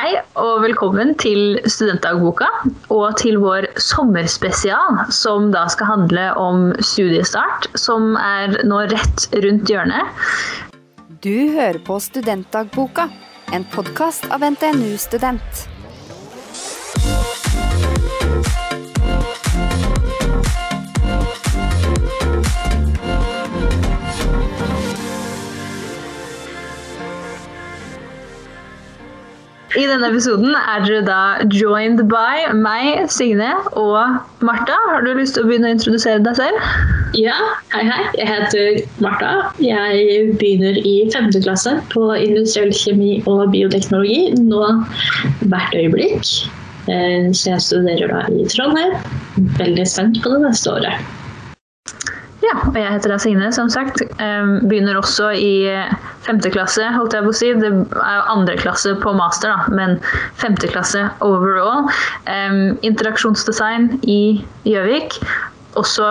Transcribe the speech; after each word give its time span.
Hei 0.00 0.14
og 0.40 0.62
velkommen 0.62 1.10
til 1.20 1.58
Studentdagboka 1.68 2.46
og 2.94 3.18
til 3.20 3.34
vår 3.42 3.66
sommerspesial, 3.84 4.96
som 5.12 5.50
da 5.52 5.66
skal 5.68 5.90
handle 5.90 6.22
om 6.40 6.62
studiestart, 6.80 7.68
som 7.76 8.14
er 8.16 8.56
nå 8.64 8.78
rett 8.94 9.26
rundt 9.44 9.68
hjørnet. 9.68 10.08
Du 11.20 11.52
hører 11.52 11.82
på 11.84 11.98
Studentdagboka, 12.00 13.10
en 13.52 13.68
podkast 13.74 14.24
av 14.32 14.46
NTNU 14.48 14.96
Student. 15.04 15.66
I 29.80 29.86
denne 29.88 30.10
episoden 30.10 30.52
er 30.58 30.82
dere 30.84 31.00
da 31.06 31.18
joined 31.56 32.02
by 32.10 32.50
meg, 32.52 33.06
Signe 33.08 33.48
og 33.80 34.42
Martha. 34.44 34.76
Har 34.90 35.06
du 35.06 35.14
lyst 35.16 35.38
til 35.38 35.46
å 35.46 35.48
begynne 35.48 35.70
å 35.70 35.76
introdusere 35.76 36.20
deg 36.26 36.36
selv? 36.36 36.66
Ja, 37.16 37.36
hei 37.72 37.86
hei. 37.88 38.02
Jeg 38.18 38.28
heter 38.28 38.80
Martha. 39.00 39.30
Jeg 39.64 40.34
begynner 40.42 40.76
i 40.84 40.94
femte 41.14 41.40
klasse 41.46 41.78
på 41.94 42.10
industriell 42.18 42.74
kjemi 42.76 43.22
og 43.30 43.46
bioteknologi 43.54 44.34
nå 44.42 44.66
hvert 45.48 45.78
øyeblikk. 45.80 46.28
Eh, 46.90 47.30
Så 47.32 47.54
jeg 47.54 47.64
studerer 47.70 48.12
da 48.12 48.26
i 48.36 48.44
Trondheim. 48.52 48.92
Veldig 49.56 49.88
spent 49.88 50.20
på 50.20 50.34
det 50.34 50.42
neste 50.44 50.76
året. 50.76 51.08
Ja, 52.40 52.54
og 52.64 52.76
jeg 52.78 52.88
heter 52.88 53.12
da 53.12 53.18
Signe, 53.20 53.50
som 53.52 53.68
sagt. 53.72 54.00
Begynner 54.64 54.96
også 54.96 55.28
i 55.36 55.68
femte 56.24 56.48
klasse, 56.54 56.86
holdt 56.94 57.12
jeg 57.12 57.26
på 57.26 57.32
å 57.34 57.36
si. 57.36 57.50
Det 57.60 57.68
er 57.68 58.14
jo 58.16 58.24
andre 58.32 58.56
klasse 58.56 58.94
på 59.02 59.12
master, 59.18 59.52
da, 59.52 59.76
men 59.76 59.98
femte 60.40 60.70
klasse 60.72 61.04
overall. 61.26 61.84
Interaksjonsdesign 62.86 63.90
i 64.08 64.20
Gjøvik. 64.64 65.18
Også 65.78 66.06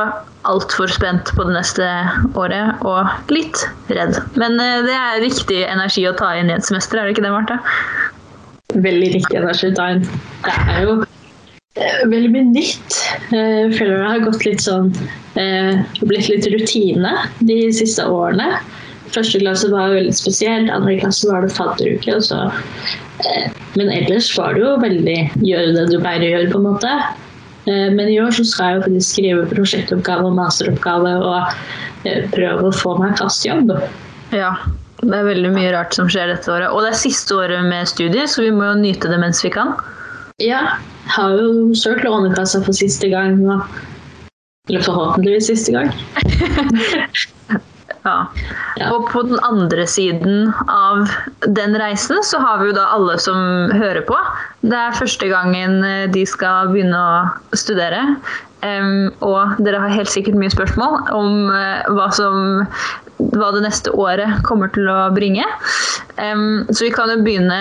altfor 0.48 0.88
spent 0.92 1.31
på 1.36 1.44
det 1.48 1.56
neste 1.58 1.86
året, 2.40 2.80
og 2.88 3.31
litt 3.34 3.66
redd. 3.92 4.16
Men 4.40 4.56
eh, 4.62 4.80
det 4.88 4.96
er 4.96 5.23
riktig 5.23 5.64
energi 5.68 6.06
å 6.08 6.16
ta 6.18 6.31
inn 6.40 6.52
i 6.52 6.56
et 6.56 6.68
semester, 6.68 7.00
er 7.02 7.09
det 7.09 7.18
ikke 7.18 7.25
det, 7.25 7.34
Marte? 7.34 7.58
Veldig 8.80 9.09
riktig 9.18 9.40
energi 9.42 9.72
å 9.72 9.75
ta 9.75 9.90
inn. 9.96 10.06
Det 10.46 10.56
er 10.56 10.86
jo 10.86 10.96
eh, 11.03 12.03
veldig 12.08 12.31
mye 12.38 12.46
nytt. 12.53 13.00
Eh, 13.34 13.58
Jeg 13.66 13.75
føler 13.81 13.98
det 13.98 14.12
har 14.14 14.23
gått 14.30 14.48
litt 14.48 14.64
sånn 14.64 14.94
eh, 15.40 15.80
blitt 16.04 16.30
litt 16.32 16.48
rutine 16.54 17.16
de 17.48 17.58
siste 17.76 18.06
årene. 18.06 18.59
Første 19.09 19.40
klasse 19.42 19.72
var 19.73 19.96
veldig 19.96 20.14
spesielt, 20.14 20.70
andre 20.70 21.00
klasse 21.00 21.30
var 21.31 21.46
det 21.46 21.56
fadderuke. 21.56 22.20
eh, 22.20 23.48
Men 23.76 23.90
ellers 23.90 24.30
var 24.38 24.54
det 24.54 24.62
jo 24.66 24.76
veldig 24.84 25.18
gjøre 25.42 25.73
det 25.78 25.88
du 25.90 25.98
pleier 26.00 26.28
å 26.28 26.34
gjøre, 26.36 26.52
på 26.52 26.59
en 26.62 26.68
måte. 26.68 26.92
Eh, 27.66 27.90
Men 27.96 28.06
i 28.08 28.20
år 28.22 28.36
så 28.36 28.46
skal 28.46 28.66
jeg 28.66 28.76
jo 28.76 28.84
faktisk 28.88 29.16
skrive 29.16 29.48
prosjektoppgave 29.54 30.28
og 30.30 30.38
masteroppgave 30.38 31.16
og 31.23 31.56
eh, 32.06 32.28
prøve 32.36 32.70
å 32.70 32.76
få 32.76 32.98
meg 33.02 33.18
fast 33.18 33.48
jobb. 33.48 33.74
Ja. 34.36 34.53
Det 35.00 35.16
er 35.16 35.30
veldig 35.30 35.53
mye 35.56 35.72
rart 35.72 35.96
som 35.96 36.09
skjer 36.12 36.28
dette 36.28 36.52
året. 36.52 36.74
Og 36.76 36.84
det 36.84 36.90
er 36.92 36.98
siste 37.00 37.31
året 37.31 37.64
med 37.64 37.88
studier, 37.88 38.26
så 38.28 38.44
vi 38.44 38.52
må 38.52 38.66
jo 38.68 38.81
nyte 38.81 39.08
det 39.08 39.20
mens 39.22 39.40
vi 39.46 39.52
kan. 39.53 39.78
Ja, 40.44 40.76
har 41.16 41.38
jo 41.40 41.72
søkt 41.76 42.03
Lånekassa 42.03 42.59
for 42.66 42.76
siste 42.76 43.08
gang. 43.08 43.40
Og, 43.48 43.64
eller 44.70 44.86
forhåpentligvis 44.86 45.52
siste 45.52 45.75
gang. 45.75 45.92
Ja. 48.03 48.28
Ja. 48.80 48.89
Og 48.95 49.09
på 49.12 49.22
den 49.28 49.39
andre 49.44 49.84
siden 49.89 50.53
av 50.72 51.09
den 51.52 51.75
reisen 51.78 52.23
så 52.23 52.39
har 52.39 52.62
vi 52.62 52.70
jo 52.70 52.75
da 52.78 52.86
alle 52.95 53.17
som 53.20 53.72
hører 53.75 54.06
på. 54.08 54.16
Det 54.64 54.78
er 54.78 54.95
første 54.95 55.28
gangen 55.28 55.84
eh, 55.84 56.06
de 56.12 56.23
skal 56.30 56.72
begynne 56.72 56.95
å 56.95 57.58
studere. 57.59 58.06
Um, 58.59 59.12
og 59.23 59.59
dere 59.64 59.80
har 59.80 59.94
helt 59.94 60.12
sikkert 60.12 60.36
mye 60.40 60.52
spørsmål 60.52 60.97
om 61.16 61.47
uh, 61.47 61.86
hva, 61.96 62.09
som, 62.12 62.66
hva 63.36 63.53
det 63.56 63.62
neste 63.63 63.94
året 63.96 64.41
kommer 64.47 64.72
til 64.75 64.90
å 64.91 65.06
bringe. 65.16 65.46
Um, 66.19 66.66
så 66.72 66.88
vi 66.88 66.91
kan 66.96 67.12
jo 67.12 67.22
begynne 67.24 67.59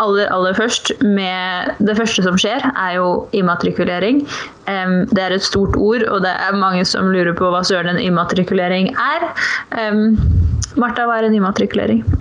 aller, 0.00 0.28
aller 0.32 0.56
først 0.56 0.92
med 1.04 1.72
det 1.86 1.96
første 1.98 2.24
som 2.26 2.38
skjer, 2.40 2.64
er 2.72 2.96
jo 2.98 3.08
immatrikulering. 3.36 4.22
Um, 4.66 5.06
det 5.12 5.22
er 5.22 5.36
et 5.36 5.46
stort 5.46 5.76
ord, 5.78 6.02
og 6.10 6.22
det 6.24 6.32
er 6.32 6.58
mange 6.58 6.84
som 6.88 7.10
lurer 7.12 7.34
på 7.36 7.50
hva 7.52 7.62
søren 7.66 7.92
en 7.94 8.02
immatrikulering 8.02 8.90
er. 8.94 9.28
Um, 9.76 10.16
Martha, 10.76 11.06
hva 11.08 11.20
er 11.20 11.30
en 11.30 11.38
immatrikulering? 11.38 12.04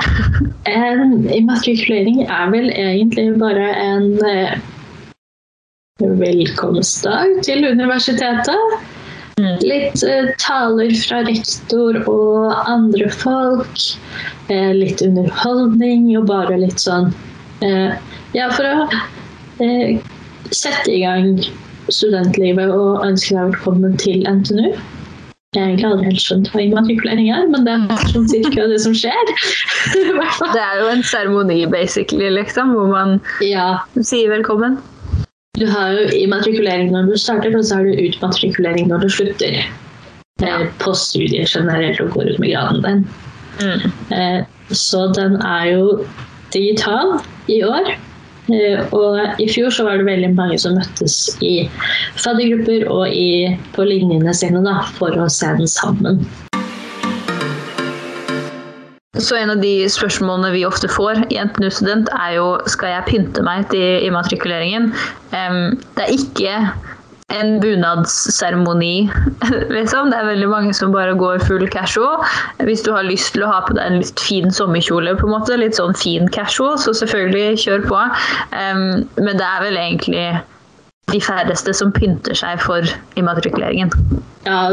En 0.66 1.28
immatrikulering 1.30 2.24
er 2.26 2.48
vel 2.50 2.72
egentlig 2.74 3.28
bare 3.38 3.68
en 3.84 4.08
uh, 4.26 4.56
velkomstdag 6.02 7.44
til 7.46 7.68
universitetet. 7.70 8.80
Litt 9.62 10.02
uh, 10.02 10.32
taler 10.42 10.96
fra 11.04 11.22
rektor 11.28 12.02
og 12.10 12.56
andre 12.72 13.12
folk. 13.14 13.86
Uh, 14.50 14.74
litt 14.74 15.06
underholdning 15.06 16.10
og 16.18 16.28
bare 16.34 16.58
litt 16.66 16.82
sånn 16.82 17.14
Ja, 17.62 18.50
for 18.52 18.68
å 18.68 18.88
eh, 19.64 20.02
sette 20.52 20.92
i 20.92 21.00
gang 21.06 21.40
studentlivet 21.94 22.72
og 22.74 23.06
ønske 23.06 23.36
deg 23.36 23.54
velkommen 23.54 23.96
til 24.02 24.26
NTNU. 24.28 24.74
Jeg 25.56 25.62
har 25.62 25.70
egentlig 25.70 25.88
aldri 25.88 26.10
helt 26.10 26.24
skjønt 26.24 26.50
hva 26.52 26.64
immatrikulering 26.66 27.30
er, 27.32 27.46
men 27.54 27.64
det 27.68 27.78
er 27.78 28.10
sånn 28.12 28.28
cirka 28.28 28.66
det 28.72 28.82
som 28.84 28.96
skjer. 28.98 29.32
Det 30.56 30.60
er 30.60 30.82
jo 30.82 30.90
en 30.92 31.06
seremoni, 31.06 31.62
basically, 31.72 32.28
liksom, 32.34 32.74
hvor 32.76 32.92
man 32.92 33.20
Ja, 33.46 33.86
sier 34.02 34.34
velkommen. 34.34 34.78
Du 35.56 35.64
har 35.72 35.94
jo 35.96 36.10
immatrikulering 36.18 36.92
når 36.92 37.14
du 37.14 37.16
starter, 37.20 37.56
og 37.56 37.64
så 37.64 37.80
har 37.80 37.88
du 37.88 38.02
utmatrikulering 38.10 38.90
når 38.92 39.06
du 39.06 39.14
slutter. 39.16 39.62
Ja. 40.44 40.58
På 40.82 40.92
studier 41.00 41.48
generelt 41.48 42.02
og 42.04 42.12
går 42.18 42.34
ut 42.34 42.42
med 42.44 42.52
graden 42.52 42.84
din. 42.84 43.06
Mm. 43.64 44.44
Så 44.76 45.06
den 45.16 45.38
er 45.40 45.70
jo 45.72 45.86
digital 46.56 47.18
i 47.52 47.62
år. 47.68 47.94
Eh, 48.54 48.82
Og 48.94 49.42
i 49.42 49.48
fjor 49.50 49.74
så 49.74 49.86
var 49.88 50.00
det 50.00 50.08
veldig 50.08 50.32
mange 50.38 50.58
som 50.62 50.78
møttes 50.78 51.36
i 51.42 51.68
faddergrupper 52.22 52.88
og 52.94 53.10
i, 53.10 53.54
på 53.76 53.88
linjene 53.88 54.34
sine 54.38 54.62
da, 54.66 54.82
for 55.00 55.16
å 55.18 55.30
se 55.32 55.50
den 55.58 55.70
sammen. 55.70 56.22
Så 59.16 59.38
en 59.40 59.50
av 59.50 59.62
de 59.64 59.88
spørsmålene 59.90 60.52
vi 60.54 60.66
ofte 60.68 60.90
får 60.92 61.24
i 61.32 61.40
NTNU 61.40 61.70
Student, 61.72 62.10
er 62.20 62.36
jo 62.36 62.48
skal 62.70 62.92
jeg 62.92 63.08
pynte 63.08 63.46
meg 63.48 63.64
til 63.72 64.04
immatrikuleringen. 64.06 64.92
Um, 65.32 65.80
det 65.96 66.04
er 66.04 66.12
ikke 66.14 66.58
en 67.34 67.60
bunadsseremoni, 67.60 69.10
liksom. 69.78 70.12
Det 70.12 70.18
er 70.18 70.28
veldig 70.30 70.50
mange 70.52 70.74
som 70.78 70.94
bare 70.94 71.16
går 71.18 71.42
full 71.48 71.68
casual. 71.74 72.22
Hvis 72.68 72.84
du 72.86 72.92
har 72.94 73.08
lyst 73.08 73.34
til 73.34 73.46
å 73.46 73.50
ha 73.50 73.62
på 73.66 73.74
deg 73.78 73.86
en 73.90 74.02
litt 74.04 74.22
fin 74.22 74.52
sommerkjole, 74.54 75.16
på 75.18 75.30
en 75.30 75.34
måte, 75.34 75.58
litt 75.58 75.80
sånn 75.80 75.96
fin 75.98 76.30
casual, 76.36 76.78
så 76.82 76.94
selvfølgelig 76.94 77.64
kjør 77.66 77.88
på. 77.90 78.04
Um, 78.54 78.86
men 79.18 79.42
det 79.42 79.48
er 79.48 79.66
vel 79.66 79.80
egentlig 79.82 80.28
de 81.14 81.22
færreste 81.22 81.74
som 81.78 81.92
pynter 81.94 82.38
seg 82.38 82.62
for 82.62 82.86
immatrikuleringen. 83.20 83.92
Ja, 84.46 84.70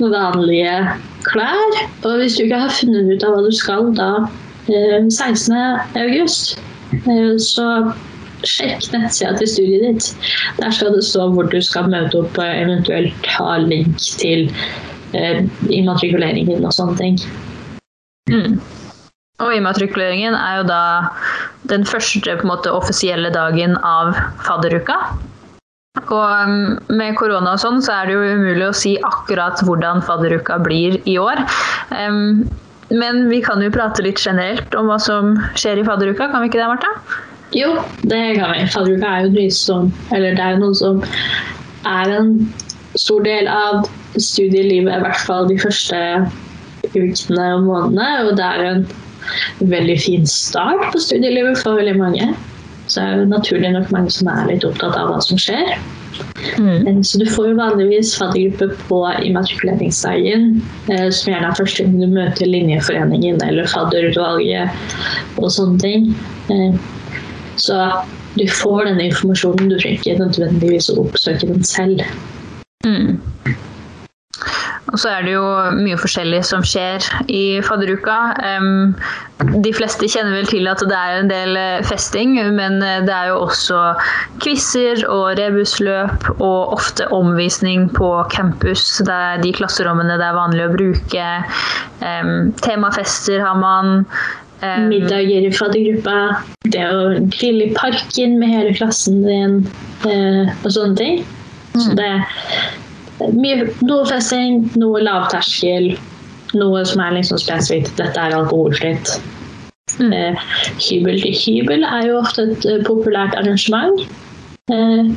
vanlige 0.00 0.74
klær. 1.26 1.78
Og 2.02 2.20
hvis 2.20 2.36
du 2.38 2.46
ikke 2.46 2.64
har 2.66 2.74
funnet 2.74 3.14
ut 3.14 3.26
av 3.26 3.34
hva 3.34 3.46
du 3.46 3.54
skal 3.54 3.90
da 3.98 4.10
eh, 4.70 5.06
16. 5.06 5.54
august, 6.02 6.58
eh, 7.02 7.34
så 7.42 7.66
sjekk 8.44 8.90
nettsida 8.92 9.36
til 9.38 9.50
studiet 9.50 9.86
ditt. 9.86 10.30
Der 10.60 10.74
skal 10.74 10.96
det 10.96 11.04
stå 11.06 11.28
hvor 11.32 11.48
du 11.52 11.60
skal 11.64 11.88
møte 11.92 12.20
opp 12.20 12.40
og 12.40 12.46
eventuelt 12.46 13.30
ha 13.36 13.58
link 13.62 13.96
til 14.20 14.50
eh, 15.16 15.44
immatrikuleringen 15.70 16.64
og 16.64 16.74
sånne 16.76 16.98
ting. 17.00 17.20
Mm. 18.30 18.58
Og 19.44 19.52
immatrikuleringen 19.52 20.34
er 20.34 20.60
jo 20.60 20.68
da 20.70 20.82
den 21.70 21.84
første 21.88 22.36
på 22.38 22.46
en 22.46 22.52
måte, 22.52 22.72
offisielle 22.72 23.30
dagen 23.34 23.76
av 23.84 24.14
fadderuka. 24.46 24.96
Og 26.06 26.48
um, 26.48 26.76
med 26.92 27.16
korona 27.16 27.54
og 27.56 27.60
sånn, 27.62 27.80
så 27.84 27.94
er 27.98 28.08
det 28.08 28.16
jo 28.16 28.36
umulig 28.36 28.66
å 28.68 28.76
si 28.76 28.94
akkurat 29.04 29.60
hvordan 29.64 30.02
fadderuka 30.04 30.58
blir 30.64 30.98
i 31.08 31.16
år. 31.20 31.40
Um, 31.90 32.44
men 32.92 33.26
vi 33.32 33.40
kan 33.42 33.62
jo 33.64 33.72
prate 33.74 34.04
litt 34.04 34.20
generelt 34.22 34.76
om 34.78 34.90
hva 34.90 34.98
som 35.02 35.34
skjer 35.58 35.80
i 35.80 35.86
fadderuka, 35.86 36.28
kan 36.30 36.44
vi 36.44 36.52
ikke 36.52 36.60
det, 36.60 36.68
Martha? 36.70 36.92
Jo, 37.54 37.76
det 38.02 38.22
kan 38.38 38.52
vi. 38.52 38.66
Fadderuka 38.72 39.10
er 39.10 39.26
jo 39.26 39.34
noe 39.36 39.50
som 39.54 39.92
Eller 40.14 40.34
det 40.34 40.42
er 40.42 40.58
noen 40.58 40.74
som 40.74 41.02
er 41.86 42.10
en 42.16 42.32
stor 42.98 43.22
del 43.22 43.46
av 43.50 43.86
studielivet, 44.16 44.90
i 44.90 45.04
hvert 45.04 45.22
fall 45.28 45.46
de 45.50 45.58
første 45.60 45.98
ukene 46.96 47.48
og 47.54 47.66
månedene. 47.66 48.08
Og 48.26 48.38
det 48.38 48.46
er 48.46 48.64
en 48.70 48.86
veldig 49.70 49.98
fin 50.00 50.26
start 50.30 50.88
på 50.92 51.02
studielivet 51.02 51.60
for 51.62 51.78
veldig 51.78 51.96
mange. 52.00 52.30
Så 52.86 53.02
er 53.02 53.20
det 53.20 53.28
naturlig 53.28 53.72
nok 53.74 53.92
mange 53.94 54.10
som 54.14 54.30
er 54.30 54.48
litt 54.50 54.66
opptatt 54.66 54.96
av 54.98 55.10
hva 55.10 55.20
som 55.22 55.38
skjer. 55.40 55.76
Mm. 56.56 57.02
Så 57.04 57.18
du 57.20 57.26
får 57.28 57.50
jo 57.50 57.56
vanligvis 57.58 58.14
faddergruppe 58.16 58.70
på 58.88 59.00
immatrikuleringsdagen, 59.26 60.46
eh, 60.88 61.08
som 61.12 61.32
gjerne 61.32 61.50
er 61.50 61.58
første 61.58 61.84
gang 61.84 61.98
du 62.00 62.06
møter 62.14 62.48
linjeforeningen 62.48 63.42
eller 63.44 63.68
fadderutvalget 63.68 65.36
og 65.42 65.50
sånne 65.52 65.82
ting. 65.82 66.08
Så 67.56 67.76
du 68.36 68.44
får 68.52 68.84
den 68.90 69.00
informasjonen, 69.00 69.70
du 69.70 69.78
trenger 69.78 70.02
ikke 70.02 70.18
nødvendigvis 70.20 70.90
å 70.92 71.00
oppsøke 71.06 71.48
den 71.48 71.64
selv. 71.64 72.04
Mm. 72.86 73.16
Og 74.92 75.00
så 75.02 75.10
er 75.10 75.24
det 75.26 75.32
jo 75.34 75.46
mye 75.76 75.96
forskjellig 75.98 76.38
som 76.46 76.62
skjer 76.64 77.04
i 77.32 77.58
fadderuka. 77.66 78.14
De 79.64 79.72
fleste 79.74 80.08
kjenner 80.08 80.38
vel 80.38 80.48
til 80.48 80.68
at 80.70 80.84
det 80.86 80.96
er 80.96 81.18
en 81.18 81.28
del 81.30 81.58
eh, 81.58 81.82
festing, 81.84 82.36
men 82.56 82.78
eh, 82.84 83.02
det 83.04 83.12
er 83.12 83.32
jo 83.32 83.42
også 83.48 83.80
quizer 84.44 85.02
og 85.10 85.34
rebusløp 85.40 86.30
og 86.38 86.76
ofte 86.78 87.10
omvisning 87.12 87.90
på 87.98 88.08
campus. 88.32 88.86
Det 89.04 89.18
er 89.28 89.42
de 89.42 89.52
klasserommene 89.58 90.16
det 90.20 90.30
er 90.30 90.38
vanlig 90.38 90.64
å 90.68 90.72
bruke. 90.78 91.28
Temafester 92.64 93.42
har 93.42 93.60
man. 93.60 94.04
Um, 94.64 94.88
Middager 94.88 95.44
i 95.44 95.52
faddergruppa. 95.52 96.42
Det 96.72 96.84
å 96.88 97.00
grille 97.28 97.68
i 97.68 97.74
parken 97.76 98.38
med 98.40 98.54
hele 98.54 98.76
klassen 98.76 99.20
din 99.26 99.58
uh, 100.06 100.52
og 100.62 100.70
sånne 100.72 100.96
ting. 101.00 101.24
Så 101.76 101.92
det 101.98 102.08
det 103.18 103.30
mye, 103.36 103.64
noe 103.86 104.04
festing, 104.08 104.66
noe 104.76 105.00
lavterskel, 105.04 105.94
noe 106.56 106.84
som 106.88 107.02
er 107.04 107.16
liksom 107.16 107.40
spesifikt. 107.40 107.94
Dette 108.00 108.20
er 108.20 108.36
alkoholfritt. 108.36 109.16
Mm. 110.00 110.12
Eh, 110.12 110.44
hybel 110.82 111.20
til 111.22 111.36
hybel 111.40 111.86
er 111.86 112.10
jo 112.10 112.18
ofte 112.20 112.48
et 112.50 112.66
uh, 112.68 112.80
populært 112.84 113.36
arrangement. 113.38 114.02
Eh, 114.72 115.12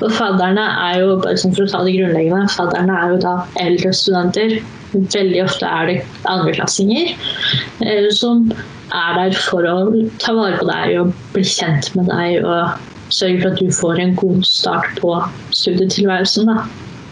og 0.00 0.12
fadderne 0.16 0.62
er 0.82 1.00
jo 1.02 1.16
bare 1.20 1.36
sånn 1.40 1.52
for 1.52 1.66
å 1.66 1.70
ta 1.70 1.80
det 1.84 1.92
grunnleggende, 1.92 2.48
fadderne 2.54 2.94
er 2.96 3.10
jo 3.12 3.16
da 3.20 3.32
eldre 3.60 3.90
studenter. 3.92 4.54
Veldig 4.94 5.42
ofte 5.44 5.68
er 5.68 5.90
det 5.90 5.96
andreklassinger 6.26 7.10
eh, 7.84 8.06
som 8.16 8.46
er 8.96 9.18
der 9.18 9.36
for 9.36 9.66
å 9.68 9.74
ta 10.22 10.32
vare 10.34 10.56
på 10.58 10.66
deg 10.66 10.94
og 11.02 11.12
bli 11.34 11.44
kjent 11.46 11.90
med 11.94 12.08
deg 12.10 12.40
og 12.40 13.12
sørge 13.12 13.42
for 13.42 13.50
at 13.52 13.60
du 13.60 13.76
får 13.76 14.00
en 14.02 14.14
god 14.18 14.48
start 14.48 14.88
på 15.02 15.12
studietilværelsen. 15.58 16.48
Da. 16.48 16.64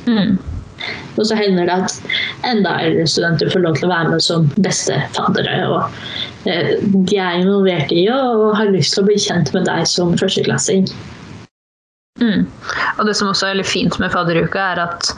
Mm. 0.08 0.38
Og 1.18 1.28
så 1.28 1.36
hender 1.36 1.68
det 1.68 1.76
at 1.76 2.00
enda 2.48 2.72
eldre 2.80 3.04
studenter 3.12 3.52
får 3.52 3.66
lov 3.66 3.76
til 3.76 3.90
å 3.90 3.92
være 3.92 4.14
med 4.14 4.24
som 4.24 4.48
bestefaddere. 4.56 5.60
Og 5.68 6.48
eh, 6.48 6.74
de 6.80 7.20
er 7.20 7.42
involvert 7.42 7.92
i 7.92 8.08
og 8.16 8.56
har 8.56 8.72
lyst 8.72 8.96
til 8.96 9.04
å 9.04 9.10
bli 9.12 9.20
kjent 9.28 9.52
med 9.52 9.68
deg 9.68 9.84
som 9.92 10.16
førsteklassing. 10.16 10.88
Mm. 12.18 12.46
Og 12.98 13.06
det 13.06 13.14
som 13.16 13.30
også 13.30 13.46
er 13.46 13.54
veldig 13.54 13.68
fint 13.68 13.98
med 14.02 14.12
fadderuka, 14.14 14.72
er 14.72 14.82
at 14.88 15.12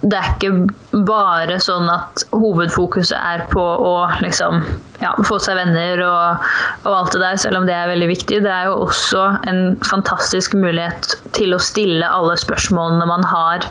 det 0.00 0.16
er 0.16 0.30
ikke 0.32 1.02
bare 1.08 1.58
sånn 1.60 1.90
at 1.92 2.24
hovedfokuset 2.32 3.18
er 3.18 3.44
på 3.52 3.60
å 3.60 3.94
liksom, 4.24 4.62
ja, 5.00 5.14
få 5.26 5.38
seg 5.42 5.56
venner 5.58 6.02
og, 6.04 6.44
og, 6.84 6.92
alt 6.92 7.14
det 7.14 7.22
der, 7.22 7.40
selv 7.40 7.60
om 7.60 7.66
det 7.68 7.74
er 7.76 7.90
veldig 7.90 8.10
viktig. 8.10 8.42
Det 8.44 8.52
er 8.52 8.68
jo 8.68 8.76
også 8.84 9.24
en 9.50 9.62
fantastisk 9.86 10.56
mulighet 10.58 11.16
til 11.36 11.56
å 11.56 11.62
stille 11.62 12.06
alle 12.06 12.36
spørsmålene 12.40 13.08
man 13.08 13.24
har 13.26 13.66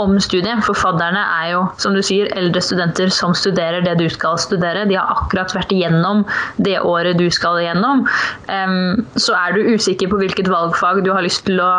om 0.00 0.16
studiet. 0.22 0.62
For 0.66 0.78
fadderne 0.78 1.22
er 1.42 1.50
jo, 1.52 1.62
som 1.82 1.94
du 1.96 2.02
sier, 2.04 2.30
eldre 2.38 2.62
studenter 2.64 3.12
som 3.14 3.34
studerer 3.36 3.84
det 3.84 3.94
du 4.00 4.06
skal 4.12 4.38
studere. 4.40 4.86
De 4.88 4.98
har 4.98 5.10
akkurat 5.14 5.54
vært 5.54 5.72
igjennom 5.74 6.24
det 6.64 6.78
året 6.80 7.20
du 7.20 7.28
skal 7.32 7.60
igjennom. 7.62 8.04
Um, 8.48 9.04
så 9.20 9.36
er 9.38 9.56
du 9.56 9.72
usikker 9.74 10.10
på 10.10 10.18
hvilket 10.20 10.50
valgfag 10.50 11.02
du 11.06 11.12
har 11.14 11.24
lyst 11.24 11.44
til 11.46 11.60
å 11.62 11.70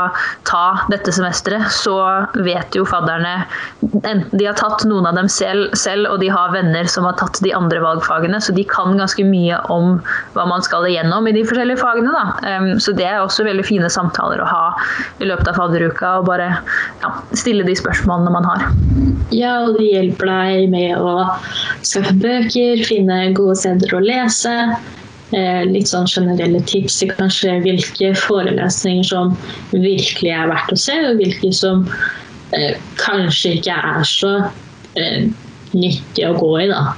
ta 0.48 0.64
dette 0.94 1.14
semesteret, 1.16 1.72
så 1.74 1.98
vet 2.46 2.76
jo 2.78 2.86
fadderne 2.88 3.36
enten 4.04 4.32
de 4.38 4.48
har 4.48 4.56
tatt 4.58 4.84
noen 4.88 5.06
av 5.10 5.18
dem 5.18 5.30
selv, 5.32 5.74
selv, 5.78 6.08
og 6.12 6.22
de 6.24 6.30
har 6.32 6.54
venner 6.54 6.88
som 6.90 7.06
har 7.08 7.18
tatt 7.20 7.40
de 7.44 7.54
andre 7.56 7.82
valgfagene, 7.84 8.40
så 8.42 8.56
de 8.56 8.66
kan 8.68 8.93
ganske 9.02 9.26
mye 9.28 9.60
om 9.74 9.98
hva 10.36 10.46
man 10.50 10.64
skal 10.66 10.88
igjennom 10.90 11.28
i 11.30 11.34
de 11.36 11.44
forskjellige 11.48 11.82
fagene. 11.82 12.24
Um, 12.46 12.70
så 12.84 12.96
det 12.98 13.08
er 13.10 13.20
også 13.22 13.46
veldig 13.48 13.66
fine 13.68 13.92
samtaler 13.94 14.42
å 14.44 14.50
ha 14.50 14.64
i 15.24 15.30
løpet 15.30 15.52
av 15.52 15.60
fadderuka, 15.60 16.16
og 16.22 16.30
bare 16.32 16.50
ja, 17.04 17.14
stille 17.38 17.66
de 17.68 17.76
spørsmålene 17.80 18.34
man 18.34 18.50
har. 18.50 18.66
Ja, 19.36 19.60
og 19.68 19.78
de 19.80 19.92
hjelper 19.92 20.30
deg 20.30 20.74
med 20.74 20.98
å 20.98 21.28
skaffe 21.86 22.16
bøker, 22.24 22.84
finne 22.88 23.22
gode 23.38 23.60
steder 23.62 23.96
å 23.96 24.04
lese. 24.04 24.58
Eh, 25.34 25.64
litt 25.66 25.90
sånn 25.90 26.06
generelle 26.06 26.60
tips 26.70 27.00
i 27.02 27.08
kanskje 27.10 27.56
hvilke 27.64 28.12
forelesninger 28.22 29.08
som 29.08 29.32
virkelig 29.72 30.30
er 30.30 30.52
verdt 30.52 30.76
å 30.76 30.78
se, 30.78 31.00
og 31.08 31.18
hvilke 31.24 31.50
som 31.58 31.88
Eh, 32.54 32.76
kanskje 33.02 33.56
ikke 33.58 33.74
er 33.74 34.04
så 34.06 34.34
eh, 35.00 35.26
nyttig 35.74 36.26
å 36.28 36.36
gå 36.38 36.52
i, 36.62 36.68
da. 36.70 36.94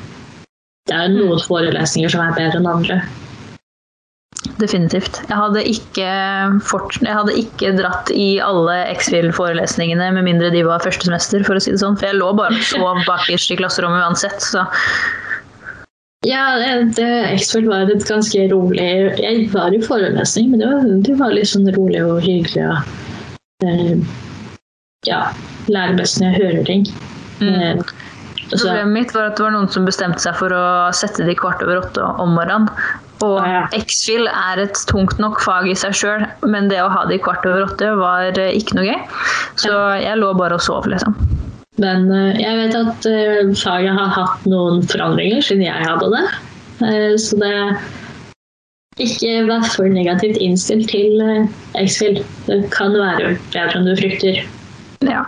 Det 0.85 0.93
er 0.93 1.13
noen 1.13 1.39
forelesninger 1.41 2.11
som 2.13 2.21
er 2.21 2.35
bedre 2.37 2.61
enn 2.61 2.69
andre. 2.69 2.99
Definitivt. 4.61 5.17
Jeg 5.25 5.37
hadde 5.39 5.63
ikke, 5.65 6.09
fort, 6.63 6.99
jeg 7.01 7.15
hadde 7.17 7.33
ikke 7.41 7.71
dratt 7.79 8.11
i 8.13 8.37
alle 8.43 8.75
X-Fill-forelesningene 8.93 10.11
med 10.15 10.27
mindre 10.27 10.51
de 10.53 10.61
var 10.67 10.83
første 10.85 11.07
semester, 11.09 11.43
for 11.47 11.57
å 11.57 11.63
si 11.63 11.73
det 11.73 11.81
sånn. 11.81 11.97
For 11.97 12.11
jeg 12.11 12.19
lå 12.19 12.29
bare 12.37 12.53
og 12.53 12.67
sov 12.69 13.01
bakerst 13.09 13.55
i 13.55 13.57
klasserommet 13.59 14.05
uansett, 14.05 14.45
så 14.45 14.67
ja, 16.25 16.43
X-Fill 17.35 17.67
var 17.69 17.89
et 17.93 18.05
ganske 18.07 18.47
rolig 18.49 18.85
Jeg 19.21 19.43
var 19.53 19.75
i 19.75 19.81
forelesning, 19.83 20.49
men 20.51 20.61
det 20.63 20.69
var, 20.71 20.87
det 21.05 21.17
var 21.19 21.35
litt 21.35 21.51
sånn 21.51 21.69
rolig 21.75 22.01
og 22.01 22.23
hyggelig. 22.25 22.65
Og, 22.65 23.67
eh, 23.67 23.99
ja, 25.05 25.19
lære 25.69 25.99
best 25.99 26.21
når 26.21 26.31
jeg 26.31 26.41
hører 26.41 26.65
ting. 26.69 26.87
Mm. 27.43 27.83
Eh, 28.51 28.59
Problemet 28.59 28.93
mitt 28.93 29.15
var 29.15 29.31
at 29.31 29.39
det 29.39 29.45
var 29.45 29.55
noen 29.55 29.71
som 29.73 29.87
bestemte 29.87 30.21
seg 30.21 30.37
for 30.37 30.53
å 30.53 30.65
sette 30.95 31.25
de 31.25 31.35
kvart 31.37 31.63
over 31.65 31.81
åtte 31.81 32.05
om 32.21 32.35
morgenen. 32.37 32.69
Og 33.23 33.39
ah, 33.39 33.47
ja. 33.47 33.61
X-Fill 33.73 34.27
er 34.27 34.59
et 34.65 34.79
tungt 34.89 35.17
nok 35.23 35.39
fag 35.41 35.69
i 35.71 35.75
seg 35.77 35.95
sjøl, 35.95 36.25
men 36.43 36.67
det 36.69 36.81
å 36.83 36.91
ha 36.91 37.05
det 37.07 37.17
i 37.17 37.23
kvart 37.23 37.47
over 37.47 37.65
åtte 37.65 37.93
var 37.97 38.35
eh, 38.37 38.53
ikke 38.59 38.77
noe 38.77 38.89
gøy. 38.89 39.03
Så 39.61 39.73
jeg 40.01 40.19
lå 40.19 40.33
bare 40.37 40.59
og 40.59 40.65
sov, 40.65 40.89
liksom. 40.91 41.15
Men 41.81 42.07
uh, 42.07 42.31
jeg 42.39 42.55
vet 42.55 42.75
at 42.77 43.07
uh, 43.09 43.55
faget 43.59 43.97
har 43.97 44.11
hatt 44.15 44.45
noen 44.47 44.83
forandringer 44.87 45.41
siden 45.43 45.65
jeg 45.65 45.87
hadde 45.87 46.11
det. 46.13 46.25
Så 47.23 47.37
det 47.39 47.53
ikke 48.99 49.45
vær 49.47 49.63
for 49.71 49.87
negativt 49.87 50.35
innstilt 50.43 50.89
til 50.91 51.23
X-Fill. 51.79 52.19
Det 52.49 52.57
kan 52.75 52.91
være 52.99 53.37
bedre 53.53 53.79
enn 53.79 53.87
du 53.87 53.93
frykter. 53.95 54.41
Ja. 55.07 55.23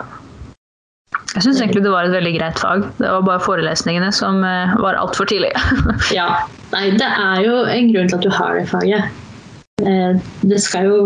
Jeg 1.38 1.44
syns 1.44 1.60
egentlig 1.62 1.84
det 1.84 1.90
var 1.92 2.08
et 2.08 2.10
veldig 2.16 2.32
greit 2.34 2.58
fag. 2.58 2.80
Det 2.98 3.06
var 3.06 3.20
bare 3.22 3.42
forelesningene 3.44 4.08
som 4.10 4.40
uh, 4.42 4.72
var 4.82 4.96
altfor 4.98 5.28
tidlige. 5.30 5.54
ja. 6.18 6.26
Nei, 6.72 6.88
det 6.98 7.06
er 7.06 7.44
jo 7.44 7.60
en 7.70 7.92
grunn 7.94 8.10
til 8.10 8.18
at 8.18 8.26
du 8.26 8.32
har 8.34 8.58
det 8.58 8.64
faget. 8.72 9.20
Uh, 9.86 10.18
det 10.50 10.58
skal 10.64 10.88
jo 10.90 10.98